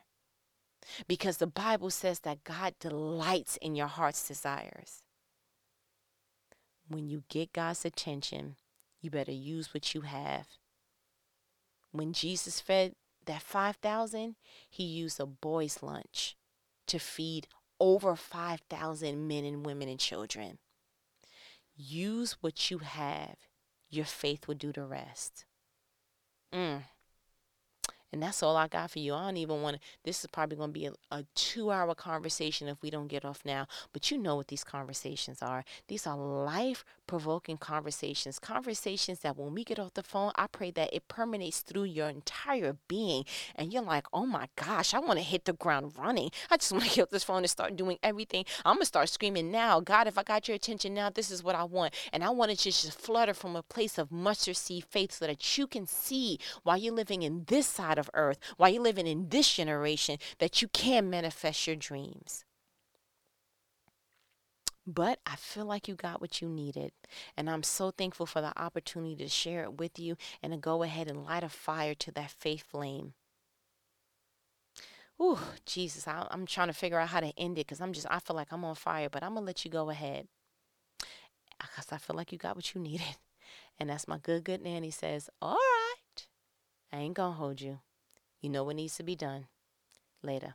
because 1.08 1.38
the 1.38 1.48
Bible 1.48 1.90
says 1.90 2.20
that 2.22 2.44
God 2.44 2.76
delights 2.80 3.58
in 3.58 3.76
your 3.76 3.88
heart's 3.88 4.28
desires. 4.28 5.04
When 6.88 7.08
you 7.08 7.24
get 7.30 7.54
God's 7.54 7.86
attention, 7.86 8.56
you 9.02 9.10
better 9.10 9.32
use 9.32 9.74
what 9.74 9.94
you 9.94 10.02
have. 10.02 10.48
When 11.92 12.14
Jesus 12.14 12.60
fed 12.60 12.94
that 13.26 13.42
5,000, 13.42 14.36
he 14.70 14.84
used 14.84 15.20
a 15.20 15.26
boy's 15.26 15.84
lunch 15.84 16.36
to 16.88 17.00
feed 17.00 17.48
over 17.80 18.16
5,000 18.16 19.28
men 19.28 19.46
and 19.46 19.66
women 19.66 19.88
and 19.88 20.00
children. 20.00 20.58
Use 21.76 22.38
what 22.42 22.70
you 22.70 22.80
have, 22.80 23.36
your 23.90 24.06
faith 24.06 24.48
will 24.48 24.56
do 24.56 24.74
the 24.74 24.84
rest. 24.84 25.46
Mm. 26.54 26.84
And 28.12 28.24
that's 28.24 28.42
all 28.42 28.56
I 28.56 28.68
got 28.68 28.92
for 28.92 29.00
you. 29.00 29.14
I 29.14 29.26
don't 29.26 29.38
even 29.38 29.62
want 29.62 29.78
to. 29.78 29.82
This 30.04 30.22
is 30.22 30.28
probably 30.28 30.58
going 30.58 30.70
to 30.70 30.80
be 30.80 30.86
a, 30.88 30.94
a 31.12 31.26
two 31.36 31.72
hour 31.72 31.94
conversation 31.96 32.68
if 32.68 32.82
we 32.82 32.90
don't 32.90 33.08
get 33.08 33.24
off 33.26 33.42
now. 33.46 33.68
But 33.94 34.10
you 34.10 34.18
know 34.18 34.36
what 34.36 34.48
these 34.48 34.64
conversations 34.64 35.42
are. 35.42 35.64
These 35.88 36.08
are 36.08 36.18
life 36.18 36.84
provoking 37.10 37.58
conversations. 37.58 38.38
Conversations 38.38 39.22
that 39.22 39.36
when 39.36 39.56
we 39.56 39.64
get 39.64 39.80
off 39.80 39.96
the 39.96 40.04
phone, 40.04 40.32
I 40.36 40.46
pray 40.46 40.70
that 40.70 40.94
it 40.94 41.08
permeates 41.08 41.62
through 41.62 41.86
your 41.86 42.08
entire 42.08 42.78
being. 42.88 43.26
And 43.56 43.74
you're 43.74 43.82
like, 43.82 44.06
oh 44.14 44.28
my 44.28 44.48
gosh, 44.56 44.94
I 44.94 45.00
want 45.00 45.18
to 45.18 45.26
hit 45.26 45.46
the 45.46 45.54
ground 45.54 45.94
running. 45.98 46.30
I 46.52 46.58
just 46.58 46.72
want 46.72 46.84
to 46.84 46.96
get 46.96 47.02
off 47.02 47.10
this 47.10 47.24
phone 47.24 47.40
and 47.40 47.50
start 47.50 47.76
doing 47.76 47.98
everything. 48.04 48.46
I'm 48.64 48.76
going 48.76 48.82
to 48.82 48.86
start 48.86 49.10
screaming 49.10 49.50
now. 49.50 49.80
God, 49.80 50.06
if 50.06 50.20
I 50.20 50.24
got 50.24 50.48
your 50.48 50.54
attention 50.54 50.94
now, 50.94 51.10
this 51.10 51.32
is 51.32 51.44
what 51.44 51.56
I 51.56 51.64
want. 51.64 51.96
And 52.14 52.24
I 52.24 52.30
want 52.30 52.52
it 52.52 52.60
to 52.60 52.66
just, 52.66 53.00
flutter 53.00 53.34
from 53.34 53.56
a 53.56 53.64
place 53.64 53.98
of 53.98 54.12
mustard 54.12 54.58
seed 54.58 54.86
faith 54.88 55.14
so 55.14 55.26
that 55.26 55.58
you 55.58 55.66
can 55.66 55.88
see 55.88 56.38
while 56.62 56.78
you're 56.78 56.94
living 56.94 57.24
in 57.24 57.46
this 57.48 57.66
side 57.66 57.98
of 57.98 58.12
earth, 58.14 58.38
while 58.58 58.70
you're 58.70 58.84
living 58.84 59.08
in 59.08 59.30
this 59.30 59.52
generation, 59.52 60.20
that 60.38 60.62
you 60.62 60.68
can 60.68 61.10
manifest 61.10 61.66
your 61.66 61.76
dreams. 61.76 62.46
But 64.92 65.20
I 65.24 65.36
feel 65.36 65.66
like 65.66 65.88
you 65.88 65.94
got 65.94 66.20
what 66.20 66.42
you 66.42 66.50
needed. 66.50 66.94
And 67.38 67.48
I'm 67.48 67.62
so 67.62 67.92
thankful 67.92 68.26
for 68.26 68.42
the 68.42 68.60
opportunity 68.60 69.16
to 69.18 69.28
share 69.28 69.62
it 69.62 69.78
with 69.78 70.00
you 70.00 70.18
and 70.42 70.52
to 70.52 70.58
go 70.58 70.82
ahead 70.82 71.08
and 71.08 71.24
light 71.24 71.44
a 71.44 71.50
fire 71.50 71.94
to 71.94 72.12
that 72.14 72.32
faith 72.32 72.64
flame. 72.64 73.14
Ooh, 75.22 75.38
Jesus, 75.68 76.08
I, 76.08 76.28
am 76.32 76.48
trying 76.48 76.70
to 76.70 76.74
figure 76.74 76.98
out 76.98 77.10
how 77.10 77.20
to 77.20 77.38
end 77.38 77.60
it 77.60 77.68
because 77.68 77.82
I'm 77.82 77.94
just, 77.94 78.08
I 78.10 78.18
feel 78.18 78.36
like 78.36 78.52
I'm 78.52 78.66
on 78.66 78.74
fire, 78.74 79.10
but 79.12 79.22
I'm 79.22 79.34
going 79.34 79.44
to 79.44 79.48
let 79.48 79.64
you 79.64 79.70
go 79.70 79.92
ahead 79.92 80.28
because 81.60 81.92
I 81.92 81.98
feel 81.98 82.16
like 82.16 82.32
you 82.32 82.40
got 82.40 82.56
what 82.56 82.74
you 82.74 82.82
needed. 82.82 83.18
And 83.80 83.92
that's 83.92 84.08
my 84.08 84.18
good, 84.18 84.44
good 84.44 84.64
nanny 84.64 84.90
says, 84.90 85.30
All 85.40 85.54
right, 85.54 86.26
I 86.92 86.98
ain't 86.98 87.14
going 87.14 87.34
to 87.34 87.38
hold 87.38 87.62
you. 87.62 87.80
You 88.42 88.50
know 88.50 88.64
what 88.64 88.76
needs 88.76 88.98
to 88.98 89.04
be 89.04 89.16
done. 89.16 89.46
Later. 90.24 90.54